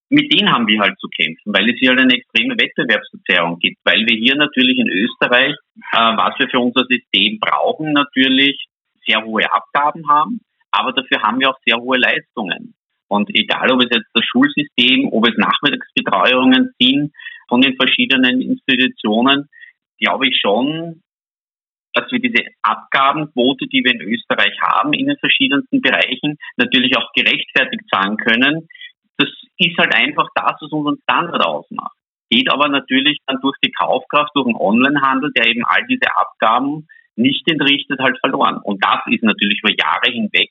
Mit 0.09 0.31
denen 0.31 0.51
haben 0.51 0.67
wir 0.67 0.79
halt 0.79 0.99
zu 0.99 1.07
kämpfen, 1.07 1.53
weil 1.53 1.69
es 1.69 1.79
hier 1.79 1.89
halt 1.89 2.01
eine 2.01 2.13
extreme 2.13 2.55
Wettbewerbsverzerrung 2.55 3.57
gibt, 3.59 3.77
weil 3.83 4.05
wir 4.05 4.15
hier 4.15 4.35
natürlich 4.35 4.77
in 4.77 4.87
Österreich, 4.87 5.55
äh, 5.75 6.17
was 6.17 6.37
wir 6.37 6.49
für 6.49 6.59
unser 6.59 6.85
System 6.85 7.39
brauchen, 7.39 7.93
natürlich 7.93 8.67
sehr 9.07 9.23
hohe 9.23 9.51
Abgaben 9.51 10.07
haben, 10.07 10.41
aber 10.71 10.91
dafür 10.93 11.21
haben 11.21 11.39
wir 11.39 11.49
auch 11.49 11.59
sehr 11.65 11.77
hohe 11.77 11.97
Leistungen. 11.97 12.75
Und 13.07 13.29
egal, 13.35 13.71
ob 13.71 13.81
es 13.81 13.89
jetzt 13.91 14.09
das 14.13 14.25
Schulsystem, 14.25 15.09
ob 15.11 15.27
es 15.27 15.37
Nachmittagsbetreuungen 15.37 16.73
sind 16.79 17.11
von 17.47 17.61
den 17.61 17.75
verschiedenen 17.75 18.41
Institutionen, 18.41 19.49
glaube 19.99 20.27
ich 20.27 20.39
schon, 20.39 21.01
dass 21.93 22.11
wir 22.11 22.19
diese 22.19 22.43
Abgabenquote, 22.61 23.67
die 23.67 23.83
wir 23.83 23.93
in 23.93 24.01
Österreich 24.01 24.55
haben, 24.61 24.93
in 24.93 25.07
den 25.07 25.17
verschiedensten 25.17 25.81
Bereichen, 25.81 26.37
natürlich 26.57 26.97
auch 26.97 27.11
gerechtfertigt 27.13 27.83
zahlen 27.91 28.17
können. 28.17 28.67
Das 29.17 29.29
ist 29.57 29.77
halt 29.77 29.93
einfach 29.95 30.27
das, 30.35 30.55
was 30.59 30.71
unseren 30.71 30.97
Standard 31.03 31.45
ausmacht. 31.45 31.95
Geht 32.29 32.51
aber 32.51 32.67
natürlich 32.67 33.19
dann 33.27 33.39
durch 33.41 33.57
die 33.63 33.71
Kaufkraft, 33.71 34.31
durch 34.33 34.47
den 34.47 34.55
Onlinehandel, 34.55 35.31
der 35.35 35.47
eben 35.47 35.63
all 35.65 35.85
diese 35.87 36.09
Abgaben 36.15 36.87
nicht 37.15 37.49
entrichtet, 37.49 37.99
halt 37.99 38.17
verloren. 38.19 38.57
Und 38.63 38.83
das 38.83 39.01
ist 39.07 39.23
natürlich 39.23 39.59
über 39.63 39.73
Jahre 39.77 40.11
hinweg 40.11 40.49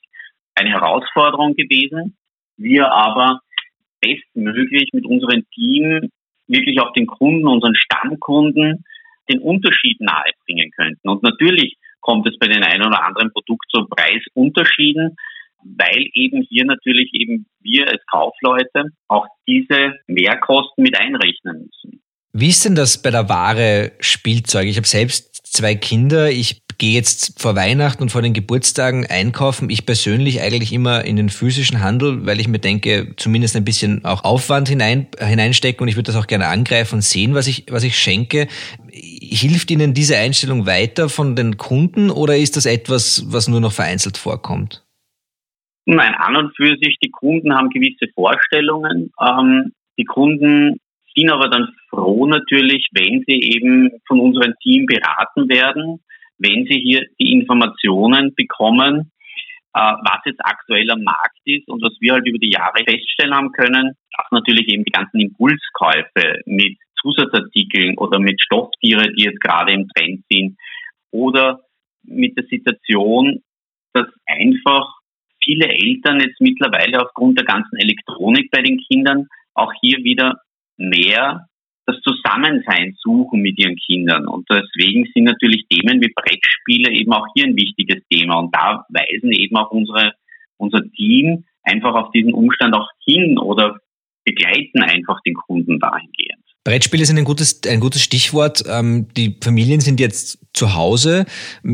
eine 0.55 0.69
Herausforderung 0.69 1.55
gewesen. 1.55 2.15
Wir 2.55 2.89
aber 2.91 3.41
bestmöglich 3.99 4.89
mit 4.93 5.05
unserem 5.05 5.43
Team 5.53 6.09
wirklich 6.47 6.79
auch 6.79 6.93
den 6.93 7.07
Kunden, 7.07 7.47
unseren 7.47 7.75
Stammkunden, 7.75 8.85
den 9.29 9.39
Unterschied 9.39 9.99
nahebringen 9.99 10.71
können. 10.71 10.93
anbieten. 11.03 11.09
Und 11.09 11.23
natürlich 11.23 11.77
kommt 12.01 12.27
es 12.27 12.37
bei 12.37 12.47
den 12.47 12.63
einen 12.63 12.85
oder 12.85 13.03
anderen 13.03 13.31
Produkt 13.31 13.65
zu 13.69 13.85
Preisunterschieden, 13.85 15.15
weil 15.63 16.07
eben 16.13 16.45
hier 16.49 16.65
natürlich 16.65 17.09
eben 17.13 17.45
wir 17.61 17.87
als 17.87 18.01
Kaufleute 18.11 18.89
auch 19.07 19.25
diese 19.47 19.95
Mehrkosten 20.07 20.83
mit 20.83 20.99
einrechnen 20.99 21.69
müssen. 21.69 22.01
Wie 22.33 22.49
ist 22.49 22.65
denn 22.65 22.75
das 22.75 23.01
bei 23.01 23.11
der 23.11 23.29
Ware 23.29 23.91
Spielzeug? 23.99 24.67
Ich 24.67 24.75
habe 24.75 24.87
selbst 24.87 25.45
zwei 25.45 25.75
Kinder. 25.75 26.31
Ich 26.31 26.62
gehe 26.77 26.93
jetzt 26.93 27.39
vor 27.41 27.55
Weihnachten 27.55 28.03
und 28.03 28.09
vor 28.09 28.21
den 28.21 28.33
Geburtstagen 28.33 29.05
einkaufen. 29.05 29.69
Ich 29.69 29.85
persönlich 29.85 30.41
eigentlich 30.41 30.73
immer 30.73 31.05
in 31.05 31.15
den 31.15 31.29
physischen 31.29 31.81
Handel, 31.81 32.25
weil 32.25 32.39
ich 32.39 32.47
mir 32.47 32.59
denke, 32.59 33.13
zumindest 33.17 33.55
ein 33.55 33.65
bisschen 33.65 34.05
auch 34.05 34.23
Aufwand 34.23 34.69
hinein, 34.69 35.07
hineinstecken 35.19 35.81
und 35.81 35.87
ich 35.87 35.95
würde 35.95 36.07
das 36.11 36.15
auch 36.15 36.27
gerne 36.27 36.47
angreifen 36.47 36.95
und 36.95 37.01
sehen, 37.01 37.33
was 37.35 37.47
ich, 37.47 37.65
was 37.69 37.83
ich 37.83 37.97
schenke. 37.97 38.47
Hilft 38.91 39.71
Ihnen 39.71 39.93
diese 39.93 40.17
Einstellung 40.17 40.65
weiter 40.65 41.09
von 41.09 41.35
den 41.35 41.57
Kunden 41.57 42.09
oder 42.09 42.37
ist 42.37 42.57
das 42.57 42.65
etwas, 42.65 43.25
was 43.27 43.47
nur 43.47 43.61
noch 43.61 43.71
vereinzelt 43.71 44.17
vorkommt? 44.17 44.83
Nein, 45.85 46.13
an 46.15 46.35
und 46.37 46.55
für 46.55 46.77
sich, 46.77 46.97
die 47.03 47.11
Kunden 47.11 47.53
haben 47.53 47.69
gewisse 47.69 48.07
Vorstellungen. 48.13 49.11
Ähm, 49.19 49.73
die 49.97 50.05
Kunden 50.05 50.79
sind 51.15 51.29
aber 51.29 51.49
dann 51.49 51.69
froh 51.89 52.25
natürlich, 52.25 52.87
wenn 52.93 53.23
sie 53.27 53.39
eben 53.39 53.91
von 54.07 54.19
unserem 54.19 54.53
Team 54.61 54.85
beraten 54.85 55.49
werden, 55.49 55.99
wenn 56.37 56.65
sie 56.65 56.79
hier 56.79 57.05
die 57.19 57.31
Informationen 57.31 58.33
bekommen, 58.35 59.11
äh, 59.73 59.79
was 59.79 60.19
jetzt 60.25 60.43
aktuell 60.43 60.89
am 60.91 61.03
Markt 61.03 61.39
ist 61.45 61.67
und 61.67 61.81
was 61.81 61.93
wir 61.99 62.13
halt 62.13 62.27
über 62.27 62.37
die 62.37 62.51
Jahre 62.51 62.83
feststellen 62.85 63.33
haben 63.33 63.51
können, 63.51 63.93
dass 64.17 64.27
natürlich 64.31 64.67
eben 64.67 64.83
die 64.83 64.91
ganzen 64.91 65.19
Impulskäufe 65.19 66.41
mit 66.45 66.77
Zusatzartikeln 67.01 67.97
oder 67.97 68.19
mit 68.19 68.41
Stofftiere, 68.41 69.11
die 69.13 69.23
jetzt 69.23 69.41
gerade 69.41 69.73
im 69.73 69.87
Trend 69.89 70.23
sind, 70.29 70.57
oder 71.11 71.61
mit 72.03 72.37
der 72.37 72.45
Situation, 72.45 73.41
dass 73.93 74.07
einfach 74.25 74.87
viele 75.43 75.67
Eltern 75.67 76.19
jetzt 76.19 76.39
mittlerweile 76.39 77.01
aufgrund 77.01 77.37
der 77.37 77.45
ganzen 77.45 77.77
Elektronik 77.77 78.49
bei 78.51 78.61
den 78.61 78.79
Kindern 78.89 79.27
auch 79.53 79.71
hier 79.81 80.03
wieder 80.03 80.39
mehr 80.77 81.47
das 81.85 81.97
Zusammensein 82.01 82.95
suchen 83.01 83.41
mit 83.41 83.59
ihren 83.59 83.75
Kindern. 83.75 84.27
Und 84.27 84.47
deswegen 84.49 85.05
sind 85.13 85.25
natürlich 85.25 85.65
Themen 85.69 86.01
wie 86.01 86.13
Brettspiele 86.15 86.91
eben 86.91 87.11
auch 87.13 87.25
hier 87.35 87.45
ein 87.45 87.55
wichtiges 87.55 88.01
Thema. 88.09 88.39
Und 88.39 88.55
da 88.55 88.85
weisen 88.89 89.31
eben 89.31 89.55
auch 89.57 89.71
unsere, 89.71 90.13
unser 90.57 90.81
Team 90.91 91.43
einfach 91.63 91.93
auf 91.95 92.11
diesen 92.11 92.33
Umstand 92.33 92.75
auch 92.75 92.89
hin 93.05 93.37
oder 93.37 93.79
begleiten 94.25 94.81
einfach 94.81 95.19
den 95.25 95.33
Kunden 95.33 95.79
dahingehend. 95.79 96.43
Brettspiele 96.63 97.05
sind 97.05 97.17
ein 97.17 97.25
gutes, 97.25 97.61
ein 97.67 97.81
gutes 97.81 98.01
Stichwort. 98.01 98.63
Ähm, 98.69 99.07
die 99.17 99.35
Familien 99.41 99.81
sind 99.81 99.99
jetzt 99.99 100.39
zu 100.53 100.75
Hause, 100.75 101.25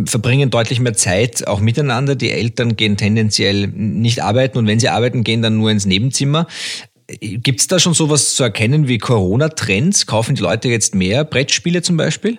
verbringen 0.06 0.50
deutlich 0.50 0.80
mehr 0.80 0.96
Zeit 0.96 1.48
auch 1.48 1.60
miteinander. 1.60 2.16
Die 2.16 2.32
Eltern 2.32 2.75
gehen 2.75 2.98
tendenziell 2.98 3.68
nicht 3.68 4.24
arbeiten 4.24 4.58
und 4.58 4.66
wenn 4.66 4.80
sie 4.80 4.89
arbeiten, 4.89 5.24
gehen 5.24 5.44
dann 5.44 5.58
nur 5.58 5.70
ins 5.70 5.86
Nebenzimmer. 5.86 6.48
Gibt 7.20 7.60
es 7.60 7.68
da 7.68 7.80
schon 7.80 7.94
sowas 7.94 8.36
zu 8.36 8.44
erkennen 8.44 8.88
wie 8.88 9.00
Corona-Trends? 9.00 10.06
Kaufen 10.06 10.36
die 10.36 10.44
Leute 10.44 10.68
jetzt 10.68 10.94
mehr 10.94 11.25
Brettspiele 11.25 11.82
zum 11.82 11.98
Beispiel? 11.98 12.38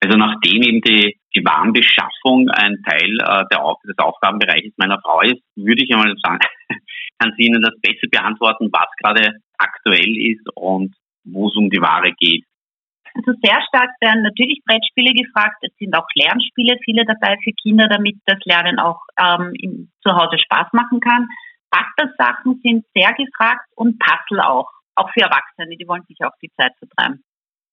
Also 0.00 0.18
nachdem 0.18 0.62
eben 0.62 0.80
die, 0.82 1.16
die 1.34 1.44
Warenbeschaffung 1.44 2.50
ein 2.50 2.76
Teil 2.86 3.16
äh, 3.20 3.44
der 3.50 3.64
Auf 3.64 3.78
des 3.86 3.96
Aufgabenbereiches 3.96 4.72
meiner 4.76 5.00
Frau 5.00 5.20
ist, 5.22 5.40
würde 5.56 5.82
ich 5.82 5.90
einmal 5.92 6.14
sagen, 6.22 6.40
kann 7.18 7.32
sie 7.36 7.44
Ihnen 7.44 7.62
das 7.62 7.78
besser 7.80 8.08
beantworten, 8.10 8.68
was 8.72 8.88
gerade 9.00 9.36
aktuell 9.58 10.16
ist 10.16 10.46
und 10.56 10.94
wo 11.24 11.48
es 11.48 11.56
um 11.56 11.70
die 11.70 11.80
Ware 11.80 12.12
geht. 12.18 12.44
Also 13.14 13.32
sehr 13.42 13.60
stark 13.68 13.90
werden 14.00 14.22
natürlich 14.22 14.60
Brettspiele 14.66 15.12
gefragt. 15.12 15.56
Es 15.62 15.72
sind 15.78 15.94
auch 15.94 16.06
Lernspiele 16.14 16.76
viele 16.84 17.04
dabei 17.04 17.36
für 17.44 17.52
Kinder, 17.62 17.86
damit 17.88 18.16
das 18.26 18.38
Lernen 18.44 18.78
auch 18.78 19.00
ähm, 19.20 19.88
zu 20.02 20.12
Hause 20.12 20.38
Spaß 20.38 20.72
machen 20.72 21.00
kann. 21.00 21.28
Bastelsachen 21.72 22.60
sind 22.62 22.84
sehr 22.94 23.12
gefragt 23.14 23.66
und 23.74 23.98
Puzzle 23.98 24.40
auch. 24.40 24.68
Auch 24.94 25.10
für 25.14 25.22
Erwachsene, 25.22 25.74
die 25.80 25.88
wollen 25.88 26.02
sich 26.06 26.18
auch 26.22 26.36
die 26.42 26.50
Zeit 26.60 26.72
vertreiben. 26.78 27.24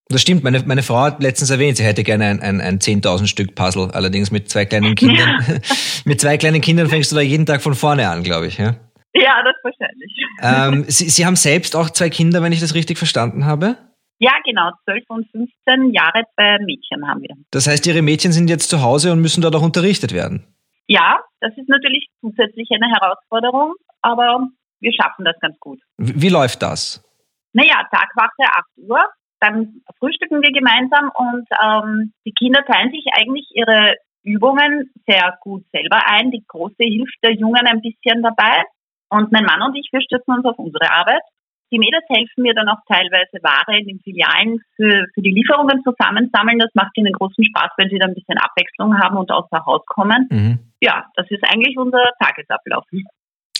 Das 0.08 0.22
stimmt, 0.22 0.44
meine, 0.44 0.64
meine 0.66 0.82
Frau 0.82 1.02
hat 1.02 1.22
letztens 1.22 1.52
erwähnt, 1.52 1.78
sie 1.78 1.84
hätte 1.84 2.04
gerne 2.04 2.26
ein, 2.26 2.42
ein, 2.42 2.62
ein 2.62 2.80
10.000 2.80 3.28
Stück 3.28 3.54
Puzzle, 3.54 3.92
allerdings 3.92 4.32
mit 4.32 4.50
zwei 4.50 4.66
kleinen 4.66 4.96
Kindern. 4.96 5.44
mit 6.06 6.20
zwei 6.20 6.38
kleinen 6.38 6.62
Kindern 6.62 6.88
fängst 6.88 7.12
du 7.12 7.16
da 7.16 7.22
jeden 7.22 7.46
Tag 7.46 7.62
von 7.62 7.76
vorne 7.76 8.10
an, 8.10 8.24
glaube 8.24 8.48
ich. 8.48 8.58
Ja, 8.58 8.76
ja 9.14 9.44
das 9.44 9.56
wahrscheinlich. 9.64 10.16
Ähm, 10.42 10.86
sie, 10.88 11.10
sie 11.10 11.26
haben 11.26 11.36
selbst 11.36 11.76
auch 11.76 11.90
zwei 11.90 12.10
Kinder, 12.10 12.42
wenn 12.42 12.54
ich 12.54 12.62
das 12.62 12.74
richtig 12.74 12.98
verstanden 12.98 13.44
habe? 13.44 13.76
Ja, 14.20 14.32
genau, 14.46 14.72
12 14.86 15.04
und 15.10 15.30
15 15.32 15.94
Jahre, 15.94 16.24
zwei 16.36 16.58
Mädchen 16.64 17.06
haben 17.06 17.22
wir. 17.22 17.36
Das 17.52 17.68
heißt, 17.68 17.86
Ihre 17.88 18.02
Mädchen 18.02 18.32
sind 18.32 18.50
jetzt 18.50 18.70
zu 18.70 18.82
Hause 18.82 19.12
und 19.12 19.20
müssen 19.20 19.42
dort 19.42 19.54
auch 19.58 19.62
unterrichtet 19.62 20.14
werden? 20.14 20.46
Ja, 20.90 21.20
das 21.40 21.56
ist 21.56 21.70
natürlich 21.70 22.10
zusätzlich 22.20 22.68
eine 22.72 22.92
Herausforderung, 22.92 23.76
aber 24.02 24.48
wir 24.80 24.92
schaffen 24.92 25.24
das 25.24 25.40
ganz 25.40 25.58
gut. 25.60 25.80
Wie, 25.98 26.20
wie 26.20 26.30
läuft 26.30 26.64
das? 26.64 27.06
Naja, 27.54 27.88
Tagwache 27.92 28.44
8 28.44 28.66
Uhr, 28.90 29.00
dann 29.40 29.82
frühstücken 30.00 30.42
wir 30.42 30.52
gemeinsam 30.52 31.12
und 31.14 31.48
ähm, 31.64 32.14
die 32.26 32.34
Kinder 32.34 32.66
teilen 32.66 32.90
sich 32.90 33.06
eigentlich 33.14 33.48
ihre 33.54 33.98
Übungen 34.24 34.92
sehr 35.08 35.38
gut 35.42 35.64
selber 35.72 36.02
ein. 36.08 36.32
Die 36.32 36.44
Große 36.48 36.84
hilft 36.84 37.18
der 37.24 37.34
Jungen 37.34 37.68
ein 37.68 37.82
bisschen 37.82 38.24
dabei. 38.24 38.64
Und 39.10 39.32
mein 39.32 39.46
Mann 39.46 39.62
und 39.62 39.76
ich, 39.76 39.90
wir 39.92 40.02
stürzen 40.02 40.34
uns 40.34 40.46
auf 40.46 40.58
unsere 40.58 40.92
Arbeit. 40.92 41.22
Die 41.72 41.80
Mädels 41.80 42.04
helfen 42.10 42.44
mir 42.44 42.54
dann 42.54 42.68
auch 42.68 42.80
teilweise 42.88 43.44
Ware 43.44 43.80
in 43.80 43.88
den 43.88 44.00
Filialen 44.00 44.60
für, 44.76 45.06
für 45.14 45.22
die 45.22 45.32
Lieferungen 45.32 45.84
zusammensammeln. 45.84 46.60
Das 46.60 46.74
macht 46.74 46.98
ihnen 46.98 47.14
großen 47.14 47.44
Spaß, 47.46 47.72
weil 47.78 47.90
sie 47.90 48.00
dann 48.00 48.10
ein 48.10 48.16
bisschen 48.16 48.38
Abwechslung 48.38 48.98
haben 48.98 49.18
und 49.18 49.32
außer 49.32 49.66
Haus 49.66 49.86
kommen. 49.86 50.28
Mhm. 50.32 50.60
Ja, 50.82 51.06
das 51.16 51.30
ist 51.30 51.44
eigentlich 51.44 51.78
unser 51.78 52.04
Tagesablauf. 52.20 52.86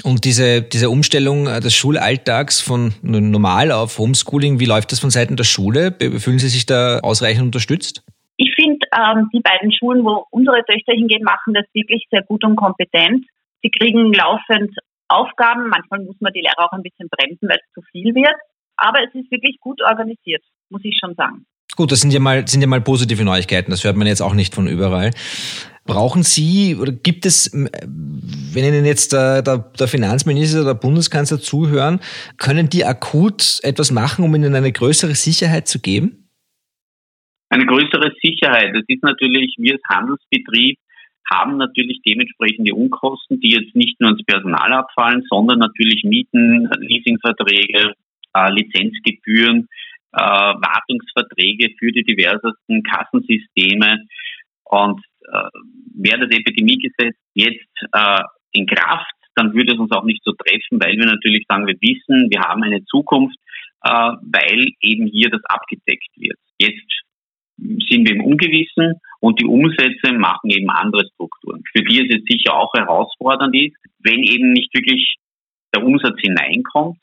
Und 0.04 0.26
diese, 0.26 0.62
diese 0.62 0.90
Umstellung 0.90 1.48
äh, 1.48 1.60
des 1.60 1.76
Schulalltags 1.76 2.62
von 2.62 2.94
normal 3.02 3.72
auf 3.72 3.98
Homeschooling, 4.00 4.60
wie 4.60 4.66
läuft 4.66 4.92
das 4.92 5.00
von 5.00 5.10
Seiten 5.10 5.36
der 5.36 5.44
Schule? 5.44 5.96
Fühlen 6.00 6.40
Sie 6.40 6.48
sich 6.48 6.66
da 6.66 7.00
ausreichend 7.02 7.44
unterstützt? 7.44 8.04
Ich 8.38 8.54
finde, 8.56 8.88
ähm, 8.96 9.30
die 9.34 9.42
beiden 9.42 9.72
Schulen, 9.74 10.04
wo 10.06 10.26
unsere 10.32 10.64
Töchter 10.64 10.94
hingehen, 10.94 11.24
machen 11.24 11.54
das 11.54 11.66
wirklich 11.74 12.08
sehr 12.10 12.24
gut 12.24 12.44
und 12.46 12.56
kompetent. 12.56 13.26
Sie 13.62 13.70
kriegen 13.70 14.14
laufend 14.14 14.74
Aufgaben. 15.10 15.70
Manchmal 15.70 16.02
muss 16.06 16.16
man 16.20 16.32
die 16.34 16.42
Lehrer 16.42 16.66
auch 16.66 16.72
ein 16.72 16.84
bisschen 16.84 17.10
bremsen, 17.10 17.50
weil 17.50 17.60
es 17.60 17.74
zu 17.74 17.82
viel 17.92 18.16
wird. 18.16 18.36
Aber 18.78 19.00
es 19.04 19.14
ist 19.14 19.30
wirklich 19.30 19.58
gut 19.60 19.82
organisiert, 19.82 20.44
muss 20.70 20.82
ich 20.84 20.98
schon 21.00 21.16
sagen. 21.16 21.46
Gut, 21.76 21.92
das 21.92 22.02
sind 22.02 22.12
ja 22.12 22.20
mal, 22.20 22.48
sind 22.48 22.62
ja 22.62 22.68
mal 22.68 22.82
positive 22.82 23.24
Neuigkeiten. 23.24 23.72
Das 23.72 23.84
hört 23.84 23.96
man 23.96 24.08
jetzt 24.08 24.22
auch 24.22 24.34
nicht 24.34 24.56
von 24.56 24.68
überall. 24.68 25.12
Brauchen 25.86 26.24
Sie 26.24 26.76
oder 26.76 26.92
gibt 26.92 27.26
es, 27.26 27.52
wenn 27.54 28.64
Ihnen 28.64 28.86
jetzt 28.86 29.14
der, 29.14 29.42
der, 29.42 29.58
der 29.80 29.88
Finanzminister 29.88 30.62
oder 30.62 30.74
der 30.74 30.80
Bundeskanzler 30.80 31.40
zuhören, 31.40 32.00
können 32.38 32.70
die 32.70 32.86
akut 32.86 33.60
etwas 33.64 33.92
machen, 33.92 34.24
um 34.24 34.36
Ihnen 34.36 34.56
eine 34.56 34.72
größere 34.72 35.16
Sicherheit 35.16 35.68
zu 35.68 35.80
geben? 35.80 36.30
Eine 37.50 37.66
größere 37.66 38.12
Sicherheit. 38.22 38.76
Das 38.76 38.84
ist 38.88 39.02
natürlich, 39.02 39.56
wir 39.58 39.74
als 39.74 39.82
Handelsbetrieb 39.90 40.78
haben 41.32 41.58
natürlich 41.58 42.02
dementsprechend 42.06 42.68
die 42.68 42.74
Unkosten, 42.74 43.40
die 43.40 43.50
jetzt 43.50 43.76
nicht 43.76 44.00
nur 44.00 44.12
ins 44.12 44.24
Personal 44.24 44.74
abfallen, 44.74 45.24
sondern 45.30 45.60
natürlich 45.60 46.04
Mieten, 46.04 46.70
Leasingverträge, 46.80 47.94
äh, 48.34 48.52
Lizenzgebühren, 48.52 49.68
äh, 50.14 50.20
Wartungsverträge 50.20 51.76
für 51.78 51.92
die 51.92 52.04
diversesten 52.04 52.84
Kassensysteme. 52.84 54.06
Und 54.64 55.02
äh, 55.32 55.50
wäre 55.96 56.28
das 56.28 56.38
Epidemiegesetz 56.38 57.16
jetzt 57.34 57.74
äh, 57.94 58.22
in 58.52 58.66
Kraft, 58.66 59.14
dann 59.36 59.54
würde 59.54 59.74
es 59.74 59.80
uns 59.80 59.92
auch 59.92 60.04
nicht 60.04 60.24
so 60.24 60.34
treffen, 60.34 60.82
weil 60.82 60.98
wir 60.98 61.06
natürlich 61.06 61.46
sagen, 61.48 61.68
wir 61.68 61.78
wissen, 61.80 62.30
wir 62.30 62.42
haben 62.42 62.64
eine 62.64 62.84
Zukunft, 62.86 63.38
äh, 63.84 63.90
weil 63.90 64.68
eben 64.82 65.08
hier 65.08 65.30
das 65.30 65.44
abgedeckt 65.46 66.10
wird. 66.18 66.38
Jetzt 66.58 67.04
sind 67.90 68.08
wir 68.08 68.16
im 68.16 68.24
Ungewissen 68.24 69.00
und 69.20 69.40
die 69.40 69.46
Umsätze 69.46 70.14
machen 70.14 70.50
eben 70.50 70.70
andere 70.70 71.06
Strukturen. 71.14 71.64
Für 71.72 71.84
die 71.84 72.00
es 72.02 72.14
jetzt 72.14 72.30
sicher 72.30 72.56
auch 72.56 72.74
herausfordernd 72.74 73.56
ist, 73.56 73.76
wenn 74.00 74.24
eben 74.24 74.54
nicht 74.54 74.74
wirklich 74.74 75.18
der 75.74 75.84
Umsatz 75.84 76.20
hineinkommt, 76.22 76.98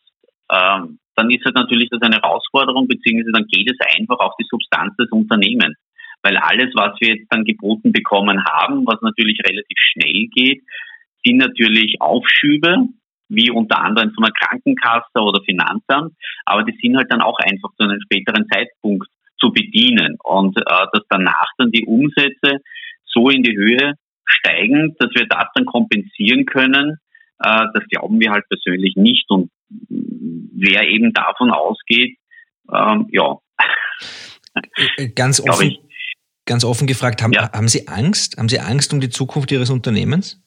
ähm, 0.51 0.99
dann 1.17 1.31
ist 1.31 1.47
es 1.47 1.55
natürlich 1.55 1.89
das 1.91 2.03
eine 2.03 2.17
Herausforderung, 2.17 2.89
beziehungsweise 2.89 3.33
dann 3.33 3.47
geht 3.47 3.71
es 3.71 3.79
einfach 3.99 4.19
auf 4.19 4.33
die 4.39 4.47
Substanz 4.49 4.95
des 4.97 5.11
Unternehmens. 5.11 5.77
Weil 6.23 6.37
alles, 6.37 6.73
was 6.75 6.99
wir 7.01 7.17
jetzt 7.17 7.29
dann 7.31 7.45
geboten 7.45 7.93
bekommen 7.93 8.43
haben, 8.45 8.87
was 8.87 9.01
natürlich 9.03 9.39
relativ 9.47 9.79
schnell 9.79 10.27
geht, 10.35 10.63
sind 11.25 11.39
natürlich 11.39 12.01
Aufschübe, 12.01 12.89
wie 13.29 13.51
unter 13.51 13.83
anderem 13.83 14.13
von 14.13 14.25
der 14.25 14.33
Krankenkasse 14.33 15.21
oder 15.21 15.43
Finanzamt, 15.45 16.15
aber 16.45 16.63
die 16.63 16.77
sind 16.81 16.97
halt 16.97 17.11
dann 17.11 17.23
auch 17.23 17.39
einfach 17.39 17.71
zu 17.77 17.85
einem 17.85 18.01
späteren 18.01 18.47
Zeitpunkt 18.49 19.09
zu 19.47 19.53
bedienen 19.53 20.17
und 20.23 20.57
äh, 20.59 20.63
dass 20.93 21.03
danach 21.09 21.49
dann 21.59 21.71
die 21.71 21.85
Umsätze 21.87 22.59
so 23.05 23.29
in 23.31 23.43
die 23.43 23.57
Höhe 23.57 23.95
steigen, 24.25 24.95
dass 24.99 25.11
wir 25.15 25.27
das 25.27 25.47
dann 25.55 25.65
kompensieren 25.65 26.47
können, 26.47 26.99
äh, 27.39 27.67
das 27.75 27.85
glauben 27.91 28.21
wir 28.21 28.33
halt 28.33 28.45
persönlich 28.49 28.97
nicht 28.97 29.31
und 29.31 29.51
wer 29.89 30.83
eben 30.89 31.13
davon 31.13 31.51
ausgeht, 31.51 32.17
ähm, 32.73 33.09
ja. 33.13 33.37
Ganz 35.15 35.41
offen, 35.41 35.77
Ganz 36.47 36.65
offen 36.65 36.87
gefragt, 36.87 37.23
haben, 37.23 37.33
Ja. 37.33 37.53
haben 37.53 37.69
Sie 37.69 37.89
Angst? 37.89 38.39
Haben 38.39 38.49
Sie 38.49 38.61
Angst 38.61 38.93
um 38.93 39.01
die 39.01 39.11
Zukunft 39.11 39.51
Ihres 39.51 39.69
Unternehmens? 39.69 40.41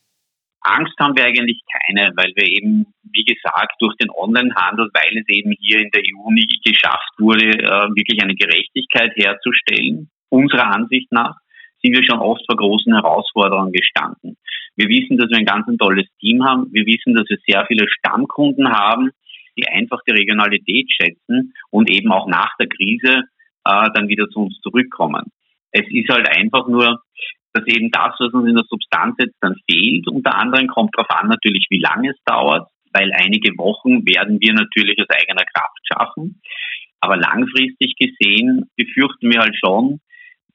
Angst 0.61 0.93
haben 0.99 1.15
wir 1.15 1.25
eigentlich 1.25 1.61
keine, 1.71 2.11
weil 2.15 2.33
wir 2.35 2.47
eben, 2.47 2.85
wie 3.03 3.23
gesagt, 3.23 3.75
durch 3.79 3.95
den 3.95 4.09
Onlinehandel, 4.09 4.89
weil 4.93 5.17
es 5.17 5.27
eben 5.27 5.53
hier 5.59 5.79
in 5.79 5.89
der 5.91 6.01
EU 6.01 6.31
nicht 6.31 6.63
geschafft 6.63 7.13
wurde, 7.17 7.47
äh, 7.47 7.87
wirklich 7.95 8.21
eine 8.21 8.35
Gerechtigkeit 8.35 9.13
herzustellen, 9.15 10.09
unserer 10.29 10.67
Ansicht 10.75 11.11
nach, 11.11 11.35
sind 11.81 11.95
wir 11.95 12.03
schon 12.03 12.19
oft 12.19 12.43
vor 12.45 12.57
großen 12.57 12.93
Herausforderungen 12.93 13.71
gestanden. 13.71 14.35
Wir 14.75 14.89
wissen, 14.89 15.17
dass 15.17 15.29
wir 15.29 15.37
ein 15.37 15.45
ganz 15.45 15.67
ein 15.67 15.77
tolles 15.77 16.07
Team 16.19 16.43
haben. 16.43 16.67
Wir 16.71 16.85
wissen, 16.85 17.13
dass 17.13 17.27
wir 17.29 17.37
sehr 17.47 17.65
viele 17.67 17.87
Stammkunden 17.89 18.69
haben, 18.69 19.11
die 19.57 19.67
einfach 19.67 19.99
die 20.07 20.13
Regionalität 20.13 20.91
schätzen 20.91 21.53
und 21.69 21.89
eben 21.89 22.11
auch 22.11 22.27
nach 22.27 22.51
der 22.59 22.67
Krise 22.67 23.23
äh, 23.65 23.89
dann 23.93 24.07
wieder 24.07 24.27
zu 24.29 24.39
uns 24.39 24.59
zurückkommen. 24.61 25.31
Es 25.71 25.85
ist 25.89 26.09
halt 26.09 26.27
einfach 26.29 26.67
nur, 26.67 27.01
dass 27.53 27.65
eben 27.67 27.89
das, 27.91 28.13
was 28.19 28.33
uns 28.33 28.47
in 28.47 28.55
der 28.55 28.65
Substanz 28.69 29.15
jetzt 29.19 29.37
dann 29.41 29.55
fehlt, 29.69 30.07
unter 30.07 30.35
anderem 30.35 30.67
kommt 30.67 30.95
darauf 30.95 31.09
an 31.09 31.29
natürlich, 31.29 31.65
wie 31.69 31.79
lange 31.79 32.11
es 32.11 32.17
dauert, 32.25 32.69
weil 32.93 33.11
einige 33.13 33.57
Wochen 33.57 34.05
werden 34.05 34.39
wir 34.39 34.53
natürlich 34.53 34.99
aus 34.99 35.09
eigener 35.09 35.45
Kraft 35.45 35.79
schaffen. 35.91 36.41
Aber 36.99 37.17
langfristig 37.17 37.95
gesehen 37.95 38.69
befürchten 38.75 39.31
wir 39.31 39.39
halt 39.39 39.55
schon, 39.57 39.99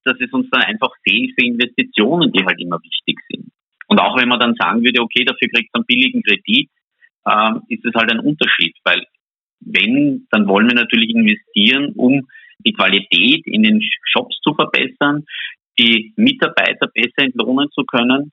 dass 0.05 0.21
es 0.21 0.33
uns 0.33 0.49
dann 0.51 0.63
einfach 0.63 0.93
fehlt 1.09 1.33
für 1.39 1.47
Investitionen, 1.47 2.33
die 2.33 2.45
halt 2.45 2.61
immer 2.61 2.81
wichtig 2.83 3.19
sind. 3.29 3.51
Und 3.89 4.01
auch 4.01 4.17
wenn 4.19 4.29
man 4.29 4.41
dann 4.41 4.55
sagen 4.55 4.85
würde, 4.85 5.01
okay, 5.01 5.25
dafür 5.25 5.49
kriegt 5.49 5.73
man 5.73 5.83
einen 5.83 5.87
billigen 5.87 6.23
Kredit, 6.23 6.69
ähm, 7.27 7.63
ist 7.69 7.85
es 7.85 7.95
halt 7.95 8.13
ein 8.13 8.21
Unterschied, 8.21 8.77
weil 8.85 9.03
wenn, 9.61 10.27
dann 10.31 10.47
wollen 10.47 10.69
wir 10.69 10.75
natürlich 10.75 11.11
investieren, 11.11 11.93
um 11.95 12.29
die 12.59 12.73
Qualität 12.73 13.47
in 13.47 13.63
den 13.63 13.83
Shops 14.13 14.39
zu 14.43 14.55
verbessern, 14.55 15.25
die 15.79 16.13
Mitarbeiter 16.17 16.89
besser 16.93 17.27
entlohnen 17.27 17.71
zu 17.73 17.85
können. 17.85 18.33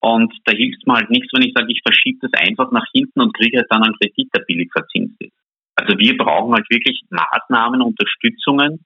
Und 0.00 0.32
da 0.44 0.52
hilft 0.52 0.78
es 0.80 0.86
mir 0.86 0.94
halt 0.94 1.10
nichts, 1.10 1.28
wenn 1.32 1.46
ich 1.46 1.54
sage, 1.54 1.70
ich 1.70 1.80
verschiebe 1.84 2.18
das 2.22 2.32
einfach 2.40 2.72
nach 2.72 2.86
hinten 2.92 3.20
und 3.20 3.34
kriege 3.34 3.58
halt 3.58 3.68
dann 3.70 3.84
einen 3.84 3.94
Kredit, 3.94 4.28
der 4.34 4.42
billig 4.46 4.68
verzinst 4.72 5.14
ist. 5.20 5.32
Also 5.76 5.96
wir 5.98 6.16
brauchen 6.16 6.54
halt 6.54 6.68
wirklich 6.70 7.00
Maßnahmen, 7.10 7.80
Unterstützungen, 7.82 8.84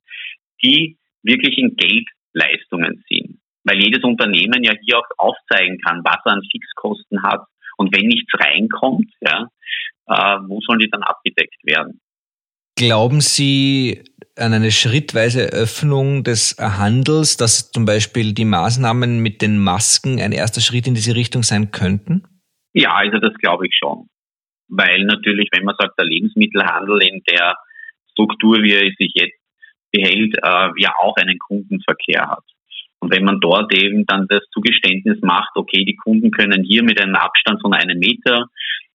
die 0.62 0.98
wirklich 1.22 1.58
in 1.58 1.74
Geldleistungen 1.76 3.02
sind. 3.08 3.40
Weil 3.64 3.82
jedes 3.82 4.04
Unternehmen 4.04 4.62
ja 4.62 4.72
hier 4.84 4.98
auch 4.98 5.08
aufzeigen 5.18 5.78
kann, 5.80 6.02
was 6.04 6.18
er 6.24 6.32
an 6.32 6.42
Fixkosten 6.52 7.22
hat. 7.22 7.44
Und 7.78 7.94
wenn 7.96 8.06
nichts 8.06 8.32
reinkommt, 8.38 9.10
ja, 9.20 9.48
äh, 10.06 10.38
wo 10.46 10.60
sollen 10.60 10.78
die 10.78 10.90
dann 10.90 11.02
abgedeckt 11.02 11.58
werden? 11.64 12.00
Glauben 12.76 13.20
Sie 13.20 14.04
an 14.36 14.52
eine 14.52 14.70
schrittweise 14.70 15.52
Öffnung 15.52 16.24
des 16.24 16.56
Handels, 16.58 17.36
dass 17.36 17.70
zum 17.70 17.84
Beispiel 17.84 18.34
die 18.34 18.44
Maßnahmen 18.44 19.20
mit 19.20 19.42
den 19.42 19.58
Masken 19.58 20.20
ein 20.20 20.32
erster 20.32 20.60
Schritt 20.60 20.86
in 20.86 20.94
diese 20.94 21.14
Richtung 21.14 21.42
sein 21.42 21.70
könnten? 21.70 22.22
Ja, 22.72 22.94
also 22.94 23.18
das 23.18 23.34
glaube 23.34 23.66
ich 23.66 23.74
schon. 23.78 24.08
Weil 24.68 25.04
natürlich, 25.04 25.48
wenn 25.52 25.64
man 25.64 25.76
sagt, 25.78 25.98
der 25.98 26.06
Lebensmittelhandel 26.06 27.02
in 27.02 27.22
der 27.30 27.54
Struktur, 28.12 28.62
wie 28.62 28.72
er 28.72 28.90
sich 28.98 29.12
jetzt 29.14 29.40
behält, 29.92 30.36
äh, 30.42 30.70
ja 30.76 30.92
auch 31.00 31.16
einen 31.16 31.38
Kundenverkehr 31.38 32.28
hat. 32.28 32.44
Und 32.98 33.14
wenn 33.14 33.24
man 33.24 33.40
dort 33.40 33.72
eben 33.72 34.04
dann 34.06 34.26
das 34.28 34.40
Zugeständnis 34.52 35.18
macht, 35.22 35.50
okay, 35.54 35.84
die 35.84 35.96
Kunden 35.96 36.30
können 36.30 36.64
hier 36.64 36.82
mit 36.82 37.00
einem 37.00 37.14
Abstand 37.14 37.60
von 37.60 37.72
einem 37.72 37.98
Meter 37.98 38.46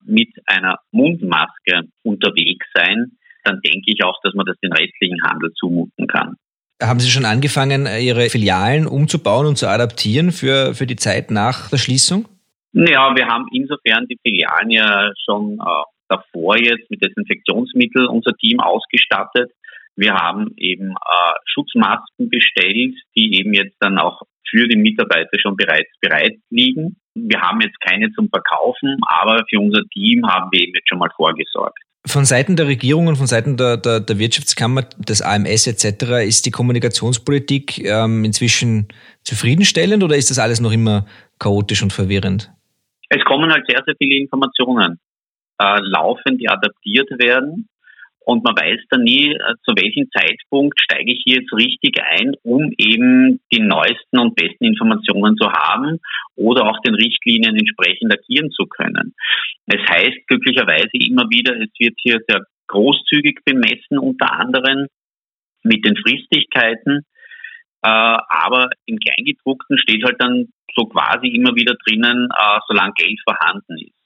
mit 0.03 0.29
einer 0.47 0.79
Mundmaske 0.91 1.83
unterwegs 2.03 2.65
sein, 2.73 3.11
dann 3.43 3.59
denke 3.61 3.91
ich 3.91 4.03
auch, 4.03 4.19
dass 4.23 4.33
man 4.33 4.45
das 4.45 4.57
den 4.59 4.73
restlichen 4.73 5.21
Handel 5.23 5.51
zumuten 5.53 6.07
kann. 6.07 6.35
Haben 6.81 6.99
Sie 6.99 7.11
schon 7.11 7.25
angefangen, 7.25 7.85
Ihre 7.85 8.29
Filialen 8.29 8.87
umzubauen 8.87 9.45
und 9.45 9.57
zu 9.57 9.67
adaptieren 9.67 10.31
für, 10.31 10.73
für 10.73 10.87
die 10.87 10.95
Zeit 10.95 11.29
nach 11.29 11.69
der 11.69 11.77
Schließung? 11.77 12.27
Ja, 12.73 13.15
wir 13.15 13.27
haben 13.27 13.47
insofern 13.51 14.07
die 14.07 14.17
Filialen 14.23 14.71
ja 14.71 15.11
schon 15.25 15.59
äh, 15.59 15.83
davor 16.07 16.57
jetzt 16.57 16.89
mit 16.89 17.03
Desinfektionsmittel 17.03 18.07
unser 18.07 18.35
Team 18.37 18.59
ausgestattet. 18.59 19.51
Wir 19.95 20.13
haben 20.13 20.53
eben 20.57 20.91
äh, 20.91 21.33
Schutzmasken 21.45 22.29
bestellt, 22.29 22.95
die 23.15 23.39
eben 23.39 23.53
jetzt 23.53 23.75
dann 23.79 23.99
auch 23.99 24.21
für 24.49 24.67
die 24.67 24.77
Mitarbeiter 24.77 25.37
schon 25.39 25.55
bereits 25.55 25.91
bereit 25.99 26.37
liegen. 26.49 26.97
Wir 27.13 27.41
haben 27.41 27.61
jetzt 27.61 27.79
keine 27.81 28.11
zum 28.13 28.29
Verkaufen, 28.29 28.97
aber 29.07 29.43
für 29.49 29.59
unser 29.59 29.83
Team 29.93 30.25
haben 30.27 30.49
wir 30.51 30.61
eben 30.61 30.73
jetzt 30.75 30.89
schon 30.89 30.99
mal 30.99 31.11
vorgesorgt. 31.15 31.79
Von 32.05 32.25
Seiten 32.25 32.55
der 32.55 32.67
Regierung 32.67 33.07
und 33.07 33.15
von 33.15 33.27
Seiten 33.27 33.57
der, 33.57 33.77
der, 33.77 33.99
der 33.99 34.17
Wirtschaftskammer, 34.17 34.83
des 34.97 35.21
AMS 35.21 35.67
etc. 35.67 36.25
ist 36.25 36.45
die 36.45 36.51
Kommunikationspolitik 36.51 37.85
ähm, 37.85 38.25
inzwischen 38.25 38.87
zufriedenstellend 39.23 40.03
oder 40.03 40.15
ist 40.15 40.31
das 40.31 40.39
alles 40.39 40.59
noch 40.61 40.71
immer 40.71 41.05
chaotisch 41.37 41.83
und 41.83 41.93
verwirrend? 41.93 42.51
Es 43.09 43.23
kommen 43.25 43.51
halt 43.51 43.65
sehr, 43.67 43.83
sehr 43.85 43.95
viele 43.97 44.15
Informationen 44.19 44.99
äh, 45.59 45.79
laufen, 45.81 46.37
die 46.37 46.49
adaptiert 46.49 47.09
werden. 47.19 47.69
Und 48.23 48.43
man 48.43 48.55
weiß 48.55 48.79
dann 48.89 49.03
nie, 49.03 49.33
äh, 49.33 49.55
zu 49.65 49.73
welchem 49.75 50.09
Zeitpunkt 50.11 50.79
steige 50.79 51.11
ich 51.11 51.21
hier 51.25 51.41
jetzt 51.41 51.53
richtig 51.53 51.99
ein, 52.01 52.33
um 52.43 52.71
eben 52.77 53.39
die 53.51 53.59
neuesten 53.59 54.19
und 54.19 54.35
besten 54.35 54.65
Informationen 54.65 55.35
zu 55.37 55.51
haben 55.51 55.99
oder 56.35 56.69
auch 56.69 56.79
den 56.81 56.93
Richtlinien 56.93 57.55
entsprechend 57.55 58.13
agieren 58.13 58.51
zu 58.51 58.67
können. 58.67 59.15
Es 59.65 59.81
heißt 59.89 60.27
glücklicherweise 60.27 60.91
immer 60.93 61.29
wieder, 61.29 61.55
es 61.55 61.69
wird 61.79 61.95
hier 61.97 62.19
sehr 62.27 62.41
großzügig 62.67 63.39
bemessen, 63.43 63.97
unter 63.97 64.31
anderem 64.31 64.87
mit 65.63 65.83
den 65.85 65.97
Fristigkeiten. 65.97 67.05
Äh, 67.83 67.87
aber 67.89 68.69
im 68.85 68.97
Kleingedruckten 68.97 69.79
steht 69.79 70.03
halt 70.03 70.21
dann 70.21 70.49
so 70.75 70.85
quasi 70.85 71.27
immer 71.27 71.55
wieder 71.55 71.73
drinnen, 71.85 72.29
äh, 72.31 72.59
solange 72.67 72.93
Geld 72.93 73.19
vorhanden 73.23 73.77
ist. 73.79 73.97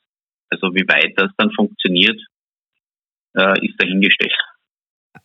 Also 0.49 0.73
wie 0.73 0.87
weit 0.87 1.13
das 1.17 1.31
dann 1.37 1.51
funktioniert, 1.51 2.19
äh, 3.35 3.65
ist 3.65 3.75
dahingestellt. 3.77 4.33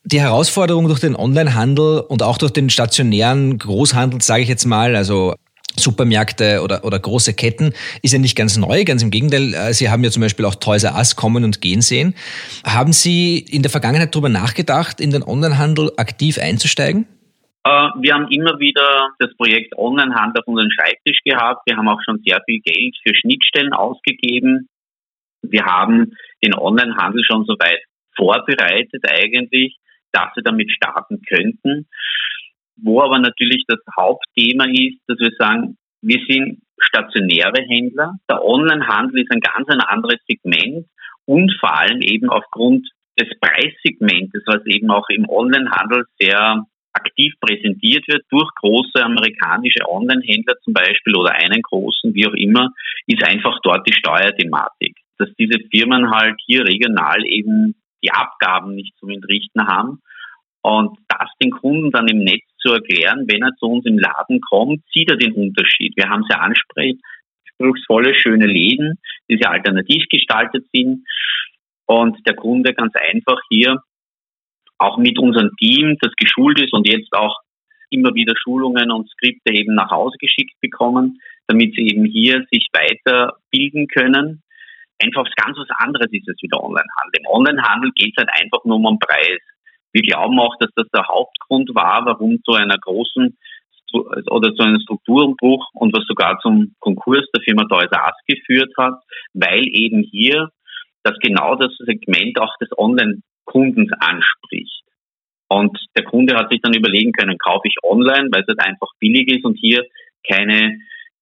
Die 0.04 0.20
Herausforderung 0.20 0.86
durch 0.86 1.00
den 1.00 1.14
Onlinehandel 1.14 2.00
und 2.00 2.22
auch 2.22 2.38
durch 2.38 2.52
den 2.52 2.70
stationären 2.70 3.58
Großhandel, 3.58 4.22
sage 4.22 4.42
ich 4.42 4.48
jetzt 4.48 4.64
mal, 4.64 4.96
also 4.96 5.34
Supermärkte 5.76 6.62
oder, 6.62 6.84
oder 6.84 6.98
große 6.98 7.34
Ketten, 7.34 7.72
ist 8.02 8.12
ja 8.12 8.18
nicht 8.18 8.36
ganz 8.36 8.56
neu. 8.56 8.84
Ganz 8.84 9.02
im 9.02 9.10
Gegenteil, 9.10 9.54
äh, 9.54 9.72
Sie 9.72 9.88
haben 9.88 10.02
ja 10.02 10.10
zum 10.10 10.22
Beispiel 10.22 10.44
auch 10.44 10.54
Toys 10.54 10.84
R 10.84 10.96
Us 10.96 11.16
kommen 11.16 11.44
und 11.44 11.60
gehen 11.60 11.80
sehen. 11.80 12.14
Haben 12.64 12.92
Sie 12.92 13.38
in 13.38 13.62
der 13.62 13.70
Vergangenheit 13.70 14.14
darüber 14.14 14.28
nachgedacht, 14.28 15.00
in 15.00 15.10
den 15.10 15.22
Onlinehandel 15.22 15.92
aktiv 15.96 16.38
einzusteigen? 16.38 17.06
Äh, 17.64 17.70
wir 18.00 18.14
haben 18.14 18.28
immer 18.30 18.58
wieder 18.58 19.10
das 19.18 19.34
Projekt 19.36 19.76
Onlinehandel 19.76 20.40
auf 20.40 20.48
unseren 20.48 20.70
Schreibtisch 20.72 21.18
gehabt. 21.24 21.62
Wir 21.66 21.76
haben 21.76 21.88
auch 21.88 22.00
schon 22.04 22.20
sehr 22.24 22.40
viel 22.46 22.60
Geld 22.60 22.96
für 23.06 23.14
Schnittstellen 23.14 23.72
ausgegeben. 23.72 24.66
Wir 25.42 25.64
haben 25.64 26.12
den 26.44 26.54
Onlinehandel 26.54 27.22
schon 27.24 27.44
soweit 27.44 27.80
vorbereitet 28.16 29.02
eigentlich, 29.10 29.76
dass 30.12 30.34
wir 30.34 30.42
damit 30.42 30.70
starten 30.70 31.22
könnten. 31.22 31.88
Wo 32.76 33.02
aber 33.02 33.18
natürlich 33.18 33.64
das 33.68 33.80
Hauptthema 33.96 34.64
ist, 34.64 35.00
dass 35.06 35.18
wir 35.18 35.32
sagen, 35.38 35.76
wir 36.02 36.20
sind 36.28 36.62
stationäre 36.80 37.62
Händler. 37.68 38.14
Der 38.28 38.42
Onlinehandel 38.42 39.22
ist 39.22 39.30
ein 39.32 39.40
ganz 39.40 39.68
ein 39.68 39.80
anderes 39.80 40.18
Segment 40.26 40.86
und 41.26 41.54
vor 41.60 41.78
allem 41.78 42.00
eben 42.00 42.30
aufgrund 42.30 42.88
des 43.18 43.28
Preissegmentes, 43.40 44.42
was 44.46 44.64
eben 44.66 44.90
auch 44.90 45.08
im 45.10 45.28
Onlinehandel 45.28 46.04
sehr 46.18 46.64
aktiv 46.92 47.34
präsentiert 47.40 48.06
wird 48.08 48.24
durch 48.30 48.48
große 48.60 49.02
amerikanische 49.02 49.88
Online-Händler 49.88 50.54
zum 50.64 50.72
Beispiel 50.72 51.14
oder 51.14 51.32
einen 51.32 51.62
großen, 51.62 52.14
wie 52.14 52.26
auch 52.26 52.34
immer, 52.34 52.70
ist 53.06 53.22
einfach 53.22 53.58
dort 53.62 53.86
die 53.86 53.92
Steuerthematik. 53.92 54.96
Dass 55.18 55.28
diese 55.38 55.60
Firmen 55.70 56.10
halt 56.10 56.40
hier 56.46 56.64
regional 56.64 57.24
eben 57.26 57.74
die 58.02 58.10
Abgaben 58.10 58.74
nicht 58.74 58.96
zum 58.98 59.10
Entrichten 59.10 59.66
haben 59.66 60.00
und 60.62 60.98
das 61.08 61.30
den 61.42 61.50
Kunden 61.50 61.90
dann 61.90 62.08
im 62.08 62.18
Netz 62.18 62.44
zu 62.58 62.72
erklären, 62.72 63.26
wenn 63.28 63.42
er 63.42 63.54
zu 63.56 63.66
uns 63.66 63.86
im 63.86 63.98
Laden 63.98 64.40
kommt, 64.40 64.82
sieht 64.92 65.10
er 65.10 65.16
den 65.16 65.32
Unterschied. 65.32 65.94
Wir 65.96 66.08
haben 66.08 66.24
sehr 66.28 66.40
anspruchsvolle, 66.42 68.14
schöne 68.14 68.46
Läden, 68.46 68.98
die 69.28 69.38
sehr 69.40 69.50
alternativ 69.50 70.04
gestaltet 70.10 70.66
sind 70.72 71.06
und 71.86 72.18
der 72.26 72.34
Kunde 72.34 72.74
ganz 72.74 72.92
einfach 72.94 73.40
hier 73.48 73.82
auch 74.78 74.96
mit 74.96 75.18
unserem 75.18 75.50
Team, 75.58 75.96
das 76.00 76.12
geschult 76.16 76.60
ist 76.60 76.72
und 76.72 76.88
jetzt 76.88 77.12
auch 77.12 77.36
immer 77.90 78.14
wieder 78.14 78.34
Schulungen 78.36 78.90
und 78.90 79.10
Skripte 79.10 79.52
eben 79.52 79.74
nach 79.74 79.90
Hause 79.90 80.16
geschickt 80.18 80.54
bekommen, 80.60 81.20
damit 81.48 81.74
sie 81.74 81.88
eben 81.88 82.04
hier 82.04 82.46
sich 82.50 82.68
weiterbilden 82.72 83.88
können. 83.88 84.42
Einfach 85.02 85.24
ganz 85.36 85.56
was 85.58 85.68
anderes 85.78 86.08
ist 86.12 86.28
es 86.28 86.42
wieder 86.42 86.62
Onlinehandel. 86.62 87.20
Im 87.20 87.26
Onlinehandel 87.26 87.90
geht 87.94 88.12
es 88.16 88.22
halt 88.22 88.30
einfach 88.40 88.64
nur 88.64 88.76
um 88.76 88.84
den 88.84 88.98
Preis. 88.98 89.40
Wir 89.92 90.02
glauben 90.02 90.38
auch, 90.38 90.54
dass 90.60 90.70
das 90.76 90.86
der 90.94 91.06
Hauptgrund 91.08 91.70
war, 91.74 92.04
warum 92.06 92.42
zu 92.44 92.52
einer 92.52 92.78
großen 92.78 93.36
oder 93.92 94.54
zu 94.54 94.62
einem 94.62 94.80
Strukturumbruch 94.80 95.66
und 95.74 95.92
was 95.92 96.04
sogar 96.06 96.38
zum 96.40 96.74
Konkurs 96.78 97.26
der 97.34 97.42
Firma 97.42 97.64
Toys 97.64 97.90
R 97.90 98.12
geführt 98.26 98.72
hat, 98.78 98.94
weil 99.34 99.66
eben 99.66 100.02
hier 100.02 100.50
das 101.02 101.18
genau 101.20 101.56
das 101.56 101.74
Segment 101.78 102.38
auch 102.40 102.54
des 102.60 102.68
Online-Kundens 102.76 103.90
anspricht. 103.98 104.84
Und 105.48 105.76
der 105.96 106.04
Kunde 106.04 106.36
hat 106.36 106.50
sich 106.50 106.60
dann 106.62 106.74
überlegen 106.74 107.12
können, 107.12 107.38
kaufe 107.38 107.66
ich 107.66 107.74
online, 107.82 108.28
weil 108.30 108.42
es 108.42 108.48
halt 108.48 108.60
einfach 108.60 108.88
billig 109.00 109.28
ist 109.28 109.44
und 109.44 109.56
hier 109.58 109.84
keine 110.28 110.78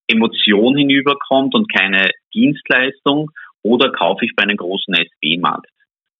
Emotion 0.06 0.76
hinüberkommt 0.76 1.54
und 1.54 1.72
keine 1.72 2.10
Dienstleistung, 2.34 3.30
oder 3.68 3.92
kaufe 3.92 4.24
ich 4.24 4.34
bei 4.34 4.44
einem 4.44 4.56
großen 4.56 4.94
SB-Markt. 4.94 5.70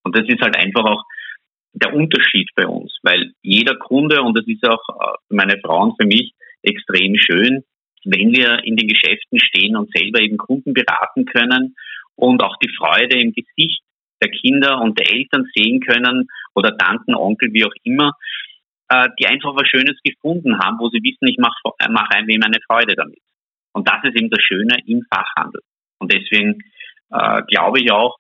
Und 0.05 0.17
das 0.17 0.29
ist 0.29 0.41
halt 0.41 0.57
einfach 0.57 0.85
auch 0.85 1.05
der 1.73 1.95
Unterschied 1.95 2.51
bei 2.55 2.67
uns, 2.67 2.97
weil 3.03 3.33
jeder 3.43 3.77
Kunde, 3.77 4.23
und 4.23 4.37
das 4.37 4.47
ist 4.47 4.67
auch 4.67 4.83
für 5.29 5.35
meine 5.35 5.59
Frau 5.61 5.83
und 5.83 5.97
für 6.01 6.07
mich 6.07 6.33
extrem 6.63 7.17
schön, 7.17 7.65
wenn 8.05 8.33
wir 8.33 8.65
in 8.65 8.77
den 8.77 8.89
Geschäften 8.89 9.39
stehen 9.39 9.77
und 9.77 9.91
selber 9.93 10.21
eben 10.21 10.39
Kunden 10.39 10.73
beraten 10.73 11.25
können 11.25 11.75
und 12.17 12.43
auch 12.43 12.57
die 12.57 12.73
Freude 12.77 13.19
im 13.19 13.33
Gesicht 13.33 13.83
der 14.23 14.31
Kinder 14.31 14.81
und 14.81 14.99
der 14.99 15.11
Eltern 15.13 15.47
sehen 15.55 15.81
können 15.81 16.29
oder 16.55 16.77
Tanten, 16.77 17.15
Onkel, 17.15 17.53
wie 17.53 17.65
auch 17.65 17.75
immer, 17.85 18.13
äh, 18.89 19.09
die 19.19 19.27
einfach 19.27 19.55
was 19.55 19.69
Schönes 19.69 19.97
gefunden 20.03 20.59
haben, 20.59 20.79
wo 20.81 20.89
sie 20.89 21.03
wissen, 21.03 21.29
ich 21.29 21.39
mache 21.39 21.59
mach 21.91 22.11
ein 22.11 22.27
wem 22.27 22.43
eine 22.43 22.59
Freude 22.67 22.95
damit. 22.97 23.23
Und 23.73 23.87
das 23.89 24.03
ist 24.03 24.17
eben 24.17 24.31
das 24.31 24.43
Schöne 24.43 24.79
im 24.87 25.03
Fachhandel. 25.13 25.61
Und 25.99 26.13
deswegen 26.13 26.59
äh, 27.11 27.43
glaube 27.49 27.81
ich 27.81 27.91
auch, 27.91 28.17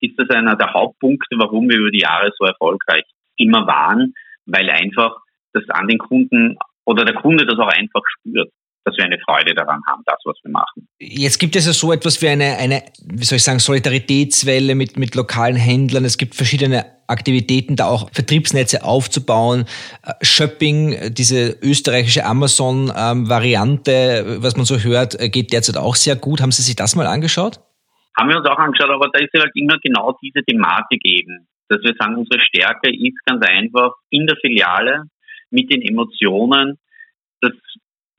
ist 0.00 0.18
das 0.18 0.30
einer 0.30 0.56
der 0.56 0.72
Hauptpunkte, 0.72 1.36
warum 1.38 1.68
wir 1.68 1.78
über 1.78 1.90
die 1.90 2.00
Jahre 2.00 2.30
so 2.38 2.46
erfolgreich 2.46 3.04
immer 3.36 3.66
waren, 3.66 4.14
weil 4.46 4.68
einfach 4.70 5.16
das 5.52 5.68
an 5.70 5.88
den 5.88 5.98
Kunden 5.98 6.56
oder 6.84 7.04
der 7.04 7.14
Kunde 7.14 7.46
das 7.46 7.58
auch 7.58 7.68
einfach 7.68 8.02
spürt 8.18 8.50
dass 8.84 8.96
wir 8.96 9.04
eine 9.04 9.18
Freude 9.18 9.54
daran 9.54 9.80
haben, 9.86 10.02
das, 10.06 10.16
was 10.24 10.36
wir 10.42 10.50
machen. 10.50 10.88
Jetzt 10.98 11.38
gibt 11.38 11.54
es 11.56 11.66
ja 11.66 11.72
so 11.72 11.92
etwas 11.92 12.22
wie 12.22 12.28
eine, 12.28 12.56
eine 12.56 12.82
wie 13.04 13.24
soll 13.24 13.36
ich 13.36 13.42
sagen, 13.42 13.58
Solidaritätswelle 13.58 14.74
mit, 14.74 14.98
mit 14.98 15.14
lokalen 15.14 15.56
Händlern. 15.56 16.04
Es 16.04 16.16
gibt 16.16 16.34
verschiedene 16.34 16.86
Aktivitäten, 17.06 17.76
da 17.76 17.86
auch 17.86 18.10
Vertriebsnetze 18.12 18.84
aufzubauen. 18.84 19.66
Äh, 20.02 20.12
Shopping, 20.22 21.12
diese 21.12 21.58
österreichische 21.62 22.24
Amazon-Variante, 22.24 24.38
was 24.40 24.56
man 24.56 24.64
so 24.64 24.78
hört, 24.78 25.20
äh, 25.20 25.28
geht 25.28 25.52
derzeit 25.52 25.76
auch 25.76 25.96
sehr 25.96 26.16
gut. 26.16 26.40
Haben 26.40 26.52
Sie 26.52 26.62
sich 26.62 26.76
das 26.76 26.96
mal 26.96 27.06
angeschaut? 27.06 27.60
Haben 28.16 28.28
wir 28.28 28.38
uns 28.38 28.48
auch 28.48 28.58
angeschaut, 28.58 28.90
aber 28.90 29.08
da 29.12 29.18
ist 29.20 29.32
ja 29.32 29.42
halt 29.42 29.52
immer 29.54 29.78
genau 29.82 30.16
diese 30.22 30.44
Thematik 30.44 31.00
eben, 31.04 31.46
dass 31.68 31.82
wir 31.82 31.94
sagen, 31.98 32.16
unsere 32.16 32.42
Stärke 32.42 32.90
ist 32.90 33.24
ganz 33.24 33.44
einfach 33.46 33.92
in 34.10 34.26
der 34.26 34.36
Filiale 34.36 35.04
mit 35.50 35.72
den 35.72 35.82
Emotionen 35.82 36.78
das 37.40 37.52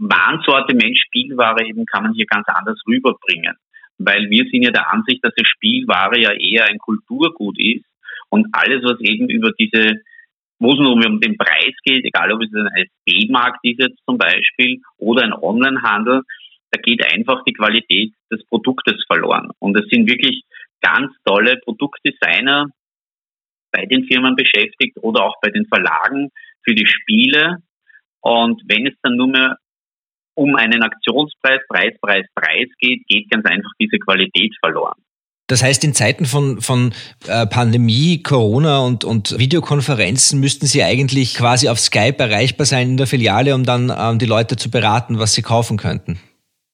Warensortiment 0.01 0.97
Spielware 0.97 1.63
eben 1.65 1.85
kann 1.85 2.03
man 2.03 2.13
hier 2.13 2.25
ganz 2.25 2.47
anders 2.47 2.79
rüberbringen. 2.87 3.55
Weil 3.99 4.29
wir 4.29 4.45
sind 4.49 4.63
ja 4.63 4.71
der 4.71 4.91
Ansicht, 4.91 5.23
dass 5.23 5.33
die 5.35 5.45
Spielware 5.45 6.19
ja 6.19 6.31
eher 6.31 6.65
ein 6.65 6.79
Kulturgut 6.79 7.57
ist 7.59 7.85
und 8.29 8.47
alles, 8.51 8.83
was 8.83 8.99
eben 9.01 9.29
über 9.29 9.51
diese, 9.59 10.01
wo 10.57 10.73
es 10.73 10.79
nur 10.79 10.93
um 10.93 11.19
den 11.19 11.37
Preis 11.37 11.75
geht, 11.83 12.03
egal 12.03 12.31
ob 12.31 12.41
es 12.41 12.49
ein 12.51 12.87
SB-Markt 13.05 13.59
ist 13.63 13.79
jetzt 13.79 13.99
zum 14.05 14.17
Beispiel 14.17 14.81
oder 14.97 15.23
ein 15.23 15.33
Onlinehandel, 15.33 16.23
da 16.71 16.81
geht 16.81 17.03
einfach 17.13 17.43
die 17.43 17.53
Qualität 17.53 18.13
des 18.31 18.45
Produktes 18.47 19.03
verloren. 19.05 19.49
Und 19.59 19.77
es 19.77 19.87
sind 19.89 20.09
wirklich 20.09 20.43
ganz 20.81 21.11
tolle 21.25 21.57
Produktdesigner 21.57 22.67
bei 23.71 23.85
den 23.85 24.05
Firmen 24.05 24.35
beschäftigt 24.35 24.97
oder 25.01 25.23
auch 25.23 25.35
bei 25.41 25.49
den 25.49 25.65
Verlagen 25.67 26.29
für 26.63 26.75
die 26.75 26.87
Spiele. 26.87 27.57
Und 28.21 28.61
wenn 28.67 28.87
es 28.87 28.93
dann 29.01 29.15
nur 29.15 29.27
mehr 29.27 29.57
um 30.35 30.55
einen 30.55 30.81
Aktionspreis, 30.81 31.61
Preis, 31.67 31.93
Preis, 32.01 32.25
Preis 32.35 32.69
geht, 32.79 33.05
geht 33.07 33.29
ganz 33.29 33.45
einfach 33.45 33.71
diese 33.79 33.97
Qualität 33.99 34.55
verloren. 34.59 34.99
Das 35.47 35.61
heißt, 35.61 35.83
in 35.83 35.93
Zeiten 35.93 36.25
von, 36.25 36.61
von 36.61 36.93
äh, 37.27 37.45
Pandemie, 37.45 38.23
Corona 38.23 38.79
und, 38.79 39.03
und 39.03 39.37
Videokonferenzen 39.37 40.39
müssten 40.39 40.65
Sie 40.65 40.81
eigentlich 40.81 41.35
quasi 41.35 41.67
auf 41.67 41.77
Skype 41.77 42.19
erreichbar 42.19 42.65
sein 42.65 42.91
in 42.91 42.97
der 42.97 43.07
Filiale, 43.07 43.53
um 43.53 43.65
dann 43.65 43.91
ähm, 43.95 44.17
die 44.17 44.25
Leute 44.25 44.55
zu 44.55 44.71
beraten, 44.71 45.19
was 45.19 45.33
sie 45.33 45.41
kaufen 45.41 45.75
könnten. 45.75 46.19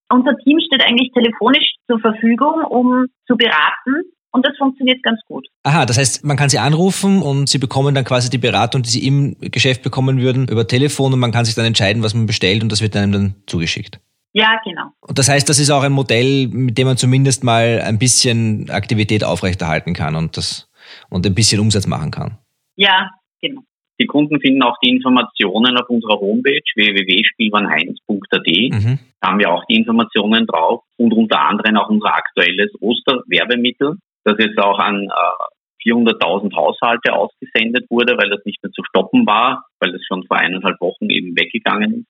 Unser 0.10 0.38
Team 0.43 0.60
steht 0.60 0.82
eigentlich 0.84 1.12
telefonisch 1.13 1.76
zur 1.88 2.00
Verfügung, 2.00 2.63
um 2.70 3.08
zu 3.28 3.36
beraten 3.36 4.04
und 4.32 4.46
das 4.46 4.56
funktioniert 4.58 5.02
ganz 5.04 5.20
gut. 5.28 5.48
Aha, 5.63 5.86
das 5.86 5.98
heißt, 5.98 6.24
man 6.24 6.38
kann 6.38 6.50
sie 6.50 6.60
anrufen 6.60 7.22
und 7.22 7.50
sie 7.50 7.58
bekommen 7.58 7.96
dann 7.96 8.04
quasi 8.04 8.30
die 8.30 8.38
Beratung, 8.38 8.84
die 8.84 8.89
sie 8.89 9.06
im 9.06 9.36
Geschäft 9.39 9.84
bekommen 9.84 10.20
würden, 10.20 10.48
über 10.48 10.67
Telefon 10.67 11.13
und 11.13 11.20
man 11.20 11.32
kann 11.32 11.46
sich 11.46 11.56
dann 11.56 11.65
entscheiden, 11.65 12.04
was 12.04 12.13
man 12.13 12.26
bestellt 12.26 12.63
und 12.63 12.72
das 12.72 12.82
wird 12.82 12.96
einem 12.96 13.12
dann 13.12 13.36
zugeschickt. 13.48 14.00
Ja, 14.34 14.60
genau. 14.63 14.91
Und 15.02 15.17
das 15.17 15.30
heißt, 15.30 15.50
das 15.50 15.58
ist 15.58 15.72
auch 15.72 15.84
ein 15.84 15.91
Modell, 15.91 16.48
mit 16.50 16.78
dem 16.78 16.88
man 16.88 16.98
zumindest 16.98 17.43
mal 17.43 17.82
ein 17.84 17.98
bisschen 17.98 18.70
Aktivität 18.70 19.24
aufrechterhalten 19.24 19.93
kann 19.93 20.15
und 20.15 20.38
das 20.38 20.70
und 21.10 21.26
ein 21.26 21.34
bisschen 21.34 21.60
Umsatz 21.60 21.88
machen 21.88 22.12
kann. 22.12 22.38
Ja, 22.76 23.10
genau. 23.41 23.62
Die 23.99 24.05
Kunden 24.05 24.39
finden 24.39 24.62
auch 24.62 24.77
die 24.83 24.91
Informationen 24.91 25.77
auf 25.77 25.89
unserer 25.89 26.19
Homepage 26.19 26.62
www.spielwarenheinz.at. 26.75 28.47
Mhm. 28.47 28.99
Da 29.19 29.29
haben 29.29 29.39
wir 29.39 29.51
auch 29.51 29.65
die 29.65 29.75
Informationen 29.75 30.45
drauf 30.45 30.83
und 30.97 31.13
unter 31.13 31.41
anderem 31.41 31.77
auch 31.77 31.89
unser 31.89 32.13
aktuelles 32.13 32.71
Osterwerbemittel, 32.79 33.97
das 34.23 34.36
jetzt 34.39 34.60
auch 34.60 34.77
an 34.77 35.07
äh, 35.10 35.89
400.000 35.89 36.55
Haushalte 36.55 37.13
ausgesendet 37.13 37.89
wurde, 37.89 38.17
weil 38.17 38.29
das 38.29 38.43
nicht 38.45 38.62
mehr 38.62 38.71
zu 38.71 38.83
stoppen 38.83 39.25
war, 39.25 39.65
weil 39.79 39.91
das 39.91 40.01
schon 40.07 40.25
vor 40.27 40.38
eineinhalb 40.38 40.79
Wochen 40.81 41.10
eben 41.10 41.36
weggegangen 41.36 42.01
ist. 42.01 42.07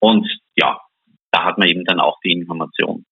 Und 0.00 0.26
ja, 0.56 0.78
da 1.30 1.44
hat 1.44 1.58
man 1.58 1.68
eben 1.68 1.84
dann 1.84 2.00
auch 2.00 2.18
die 2.24 2.32
Information. 2.32 3.04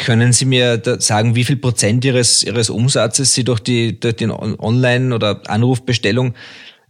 Können 0.00 0.32
Sie 0.32 0.46
mir 0.46 0.80
sagen, 0.82 1.36
wie 1.36 1.44
viel 1.44 1.56
Prozent 1.56 2.04
Ihres, 2.06 2.42
Ihres 2.42 2.70
Umsatzes 2.70 3.34
Sie 3.34 3.44
durch 3.44 3.60
die, 3.60 4.00
durch 4.00 4.16
die 4.16 4.28
Online- 4.28 5.14
oder 5.14 5.42
Anrufbestellung 5.46 6.34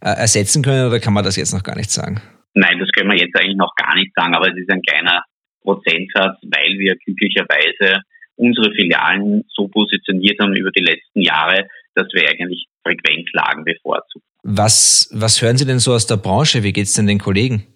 äh, 0.00 0.10
ersetzen 0.10 0.62
können 0.62 0.86
oder 0.86 1.00
kann 1.00 1.12
man 1.12 1.24
das 1.24 1.36
jetzt 1.36 1.52
noch 1.52 1.64
gar 1.64 1.76
nicht 1.76 1.90
sagen? 1.90 2.22
Nein, 2.54 2.78
das 2.78 2.88
können 2.92 3.10
wir 3.10 3.18
jetzt 3.18 3.36
eigentlich 3.36 3.56
noch 3.56 3.74
gar 3.74 3.96
nicht 3.96 4.12
sagen, 4.14 4.34
aber 4.34 4.48
es 4.48 4.56
ist 4.56 4.70
ein 4.70 4.82
kleiner 4.82 5.24
Prozentsatz, 5.62 6.38
weil 6.42 6.78
wir 6.78 6.94
glücklicherweise 7.04 8.00
unsere 8.36 8.72
Filialen 8.74 9.44
so 9.48 9.66
positioniert 9.66 10.38
haben 10.40 10.54
über 10.54 10.70
die 10.70 10.84
letzten 10.84 11.20
Jahre, 11.20 11.66
dass 11.94 12.06
wir 12.12 12.28
eigentlich 12.28 12.66
Frequenzlagen 12.84 13.64
bevorzugen. 13.64 14.24
Was, 14.44 15.10
was 15.12 15.42
hören 15.42 15.56
Sie 15.56 15.66
denn 15.66 15.80
so 15.80 15.92
aus 15.92 16.06
der 16.06 16.16
Branche? 16.16 16.62
Wie 16.62 16.72
geht 16.72 16.86
es 16.86 16.94
denn 16.94 17.08
den 17.08 17.18
Kollegen? 17.18 17.66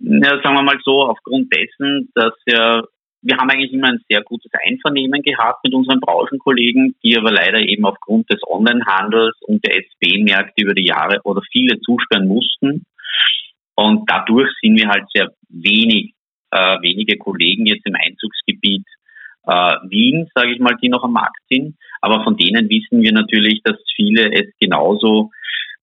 Ja, 0.00 0.40
sagen 0.42 0.54
wir 0.54 0.62
mal 0.62 0.78
so, 0.82 1.04
aufgrund 1.04 1.52
dessen, 1.54 2.10
dass 2.14 2.32
ja, 2.46 2.82
wir 3.28 3.36
haben 3.36 3.50
eigentlich 3.50 3.74
immer 3.74 3.88
ein 3.88 4.00
sehr 4.08 4.22
gutes 4.22 4.50
Einvernehmen 4.66 5.20
gehabt 5.22 5.62
mit 5.62 5.74
unseren 5.74 6.00
Branchenkollegen, 6.00 6.96
die 7.04 7.16
aber 7.16 7.30
leider 7.30 7.60
eben 7.60 7.84
aufgrund 7.84 8.30
des 8.30 8.40
Onlinehandels 8.46 9.36
und 9.42 9.64
der 9.66 9.76
SB-Märkte 9.76 10.62
über 10.62 10.72
die 10.72 10.86
Jahre 10.86 11.20
oder 11.24 11.42
viele 11.52 11.78
zusperren 11.80 12.26
mussten. 12.26 12.86
Und 13.74 14.10
dadurch 14.10 14.50
sind 14.62 14.76
wir 14.80 14.88
halt 14.88 15.04
sehr 15.14 15.30
wenig, 15.50 16.14
äh, 16.50 16.80
wenige 16.80 17.18
Kollegen 17.18 17.66
jetzt 17.66 17.86
im 17.86 17.94
Einzugsgebiet 17.94 18.86
äh, 19.46 19.76
Wien, 19.88 20.26
sage 20.34 20.52
ich 20.52 20.58
mal, 20.58 20.76
die 20.82 20.88
noch 20.88 21.04
am 21.04 21.12
Markt 21.12 21.40
sind. 21.50 21.76
Aber 22.00 22.24
von 22.24 22.36
denen 22.36 22.70
wissen 22.70 23.02
wir 23.02 23.12
natürlich, 23.12 23.60
dass 23.62 23.76
viele 23.94 24.32
es 24.32 24.46
genauso 24.58 25.30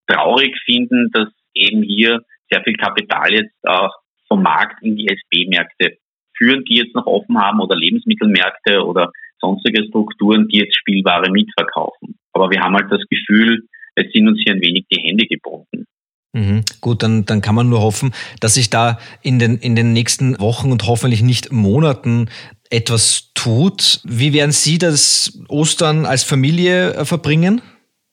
traurig 0.08 0.58
finden, 0.66 1.12
dass 1.14 1.30
eben 1.54 1.84
hier 1.84 2.22
sehr 2.50 2.64
viel 2.64 2.76
Kapital 2.76 3.32
jetzt 3.34 3.56
auch 3.68 3.94
vom 4.28 4.42
Markt 4.42 4.82
in 4.82 4.96
die 4.96 5.08
SB-Märkte 5.08 5.98
führen, 6.38 6.64
die 6.66 6.78
jetzt 6.78 6.96
noch 6.96 7.06
offen 7.06 7.38
haben 7.38 7.60
oder 7.60 7.76
Lebensmittelmärkte 7.76 8.84
oder 8.84 9.12
sonstige 9.40 9.84
Strukturen, 9.88 10.48
die 10.48 10.60
jetzt 10.60 10.78
Spielware 10.78 11.32
mitverkaufen. 11.32 12.16
Aber 12.34 12.50
wir 12.50 12.62
haben 12.62 12.76
halt 12.76 12.92
das 12.92 13.04
Gefühl, 13.10 13.64
es 13.96 14.12
sind 14.12 14.28
uns 14.28 14.42
hier 14.44 14.54
ein 14.54 14.62
wenig 14.62 14.86
die 14.92 15.02
Hände 15.02 15.26
gebunden. 15.26 15.86
Mhm. 16.34 16.64
Gut, 16.82 17.02
dann, 17.02 17.26
dann 17.26 17.42
kann 17.42 17.56
man 17.56 17.70
nur 17.70 17.82
hoffen, 17.82 18.14
dass 18.42 18.56
sich 18.56 18.70
da 18.70 19.00
in 19.22 19.40
den, 19.40 19.58
in 19.58 19.76
den 19.76 19.94
nächsten 19.94 20.40
Wochen 20.40 20.72
und 20.72 20.86
hoffentlich 20.86 21.24
nicht 21.24 21.52
Monaten 21.52 22.30
etwas 22.70 23.32
tut. 23.36 24.02
Wie 24.04 24.34
werden 24.34 24.52
Sie 24.52 24.78
das 24.78 25.42
Ostern 25.48 26.06
als 26.06 26.24
Familie 26.24 26.94
äh, 26.94 27.06
verbringen? 27.06 27.62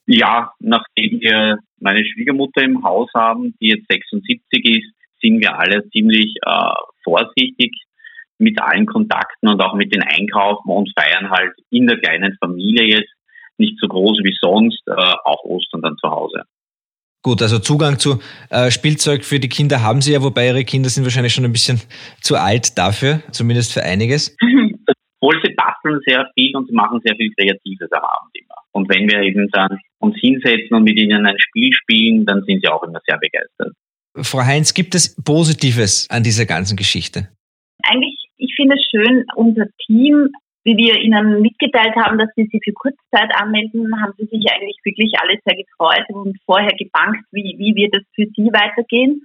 Ja, 0.06 0.52
nachdem 0.61 1.20
wir 1.20 1.58
meine 1.80 2.04
Schwiegermutter 2.04 2.62
im 2.62 2.85
Haus 2.85 3.08
haben, 3.14 3.54
die 3.61 3.68
jetzt 3.68 3.87
76 3.90 4.64
ist, 4.64 4.92
sind 5.20 5.40
wir 5.40 5.58
alle 5.58 5.88
ziemlich 5.90 6.35
äh, 6.46 6.74
vorsichtig 7.02 7.72
mit 8.42 8.61
allen 8.61 8.87
Kontakten 8.87 9.48
und 9.48 9.61
auch 9.61 9.74
mit 9.74 9.94
den 9.94 10.02
Einkaufen 10.02 10.70
und 10.70 10.92
feiern 10.98 11.31
halt 11.31 11.52
in 11.70 11.87
der 11.87 11.98
kleinen 11.98 12.37
Familie 12.40 12.98
jetzt 12.98 13.12
nicht 13.57 13.78
so 13.81 13.87
groß 13.87 14.18
wie 14.24 14.37
sonst, 14.40 14.83
äh, 14.88 15.14
auch 15.24 15.44
Ostern 15.44 15.83
dann 15.83 15.96
zu 15.96 16.11
Hause. 16.11 16.42
Gut, 17.22 17.40
also 17.40 17.61
Zugang 17.61 18.00
zu 18.00 18.18
äh, 18.50 18.70
Spielzeug 18.72 19.24
für 19.24 19.38
die 19.38 19.48
Kinder 19.48 19.81
haben 19.81 20.00
Sie 20.00 20.12
ja, 20.12 20.22
wobei 20.22 20.48
Ihre 20.48 20.64
Kinder 20.64 20.88
sind 20.88 21.05
wahrscheinlich 21.05 21.33
schon 21.33 21.44
ein 21.44 21.52
bisschen 21.52 21.81
zu 22.20 22.37
alt 22.37 22.76
dafür, 22.76 23.22
zumindest 23.31 23.72
für 23.72 23.83
einiges. 23.83 24.37
Obwohl 25.20 25.40
sie 25.44 25.55
basteln 25.55 26.00
sehr 26.05 26.28
viel 26.35 26.57
und 26.57 26.66
sie 26.66 26.74
machen 26.74 27.00
sehr 27.05 27.14
viel 27.14 27.33
Kreatives 27.38 27.92
am 27.92 28.02
Abend 28.02 28.33
immer. 28.35 28.57
Und 28.72 28.88
wenn 28.88 29.09
wir 29.09 29.20
eben 29.20 29.48
dann 29.52 29.78
uns 30.00 30.16
hinsetzen 30.18 30.76
und 30.76 30.83
mit 30.83 30.98
ihnen 30.98 31.24
ein 31.24 31.37
Spiel 31.38 31.72
spielen, 31.72 32.26
dann 32.26 32.42
sind 32.44 32.61
sie 32.61 32.68
auch 32.68 32.83
immer 32.83 32.98
sehr 33.07 33.18
begeistert. 33.18 33.72
Frau 34.16 34.40
Heinz, 34.44 34.74
gibt 34.74 34.96
es 34.96 35.14
Positives 35.22 36.11
an 36.11 36.24
dieser 36.24 36.44
ganzen 36.44 36.76
Geschichte? 36.76 37.28
Finde 38.62 38.77
es 38.77 38.87
schön, 38.90 39.25
unser 39.35 39.66
Team 39.87 40.29
wie 40.64 40.77
wir 40.77 40.94
Ihnen 41.01 41.42
mitgeteilt 41.42 41.96
haben, 41.96 42.18
dass 42.18 42.29
Sie 42.37 42.46
sich 42.46 42.61
für 42.62 42.72
Kurzzeit 42.72 43.35
anmelden, 43.35 43.90
haben 44.01 44.12
Sie 44.16 44.27
sich 44.27 44.44
eigentlich 44.48 44.79
wirklich 44.85 45.12
alle 45.20 45.37
sehr 45.44 45.57
gefreut 45.57 46.07
und 46.11 46.38
vorher 46.46 46.70
gebankt, 46.79 47.25
wie, 47.33 47.57
wie 47.59 47.75
wird 47.75 47.96
es 47.96 48.07
für 48.14 48.31
Sie 48.37 48.46
weitergehen. 48.53 49.22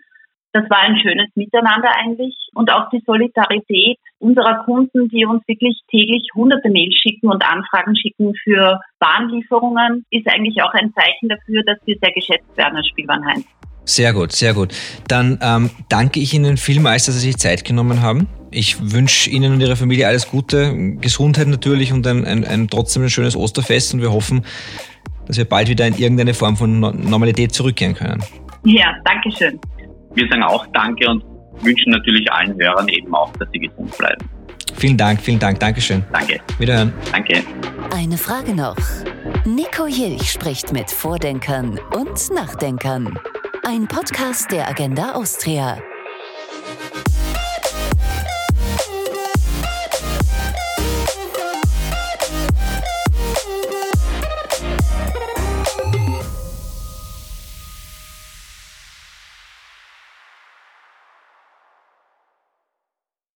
Das 0.53 0.67
war 0.71 0.79
ein 0.79 0.97
schönes 0.97 1.29
Miteinander 1.35 1.91
eigentlich 1.95 2.33
und 2.55 2.71
auch 2.71 2.89
die 2.89 3.03
Solidarität 3.05 3.99
unserer 4.17 4.63
Kunden, 4.63 5.09
die 5.09 5.25
uns 5.25 5.47
wirklich 5.47 5.79
täglich 5.91 6.27
hunderte 6.33 6.71
Mails 6.71 6.95
schicken 6.95 7.27
und 7.27 7.45
Anfragen 7.45 7.95
schicken 7.95 8.33
für 8.43 8.79
Warenlieferungen, 8.99 10.05
ist 10.09 10.27
eigentlich 10.27 10.59
auch 10.63 10.73
ein 10.73 10.91
Zeichen 10.95 11.29
dafür, 11.29 11.61
dass 11.67 11.77
wir 11.85 11.97
sehr 12.01 12.13
geschätzt 12.13 12.57
werden 12.57 12.77
als 12.77 12.87
Spielwarenheinz. 12.87 13.45
Sehr 13.87 14.11
gut, 14.13 14.31
sehr 14.31 14.53
gut. 14.53 14.73
Dann 15.07 15.39
ähm, 15.41 15.69
danke 15.89 16.19
ich 16.19 16.33
Ihnen 16.33 16.57
vielmals, 16.57 17.05
dass 17.05 17.15
Sie 17.15 17.27
sich 17.27 17.37
Zeit 17.37 17.63
genommen 17.63 18.01
haben. 18.01 18.27
Ich 18.51 18.91
wünsche 18.93 19.29
Ihnen 19.29 19.53
und 19.53 19.61
Ihrer 19.61 19.75
Familie 19.75 20.07
alles 20.07 20.29
Gute, 20.29 20.73
Gesundheit 21.01 21.47
natürlich 21.47 21.91
und 21.91 22.07
ein, 22.07 22.25
ein, 22.25 22.45
ein 22.45 22.67
trotzdem 22.69 23.03
ein 23.03 23.09
schönes 23.09 23.35
Osterfest 23.35 23.93
und 23.93 24.01
wir 24.01 24.11
hoffen, 24.11 24.45
dass 25.25 25.37
wir 25.37 25.45
bald 25.45 25.69
wieder 25.69 25.85
in 25.85 25.95
irgendeine 25.95 26.33
Form 26.33 26.55
von 26.55 26.79
Normalität 26.79 27.53
zurückkehren 27.53 27.93
können. 27.95 28.23
Ja, 28.63 28.95
danke 29.03 29.31
schön. 29.31 29.59
Wir 30.15 30.27
sagen 30.29 30.43
auch 30.43 30.65
Danke 30.73 31.07
und 31.09 31.23
wünschen 31.61 31.91
natürlich 31.91 32.31
allen 32.31 32.57
Hörern 32.59 32.87
eben 32.87 33.13
auch, 33.13 33.31
dass 33.33 33.47
sie 33.51 33.59
gesund 33.59 33.95
bleiben. 33.97 34.27
Vielen 34.75 34.97
Dank, 34.97 35.21
vielen 35.21 35.39
Dank, 35.39 35.59
Dankeschön. 35.59 36.03
Danke. 36.13 36.39
Wiederhören. 36.59 36.93
Danke. 37.11 37.43
Eine 37.91 38.17
Frage 38.17 38.53
noch. 38.53 38.77
Nico 39.45 39.87
Jilch 39.87 40.31
spricht 40.31 40.71
mit 40.71 40.91
Vordenkern 40.91 41.79
und 41.95 42.29
Nachdenkern. 42.33 43.17
Ein 43.65 43.87
Podcast 43.87 44.51
der 44.51 44.69
Agenda 44.69 45.13
Austria. 45.13 45.77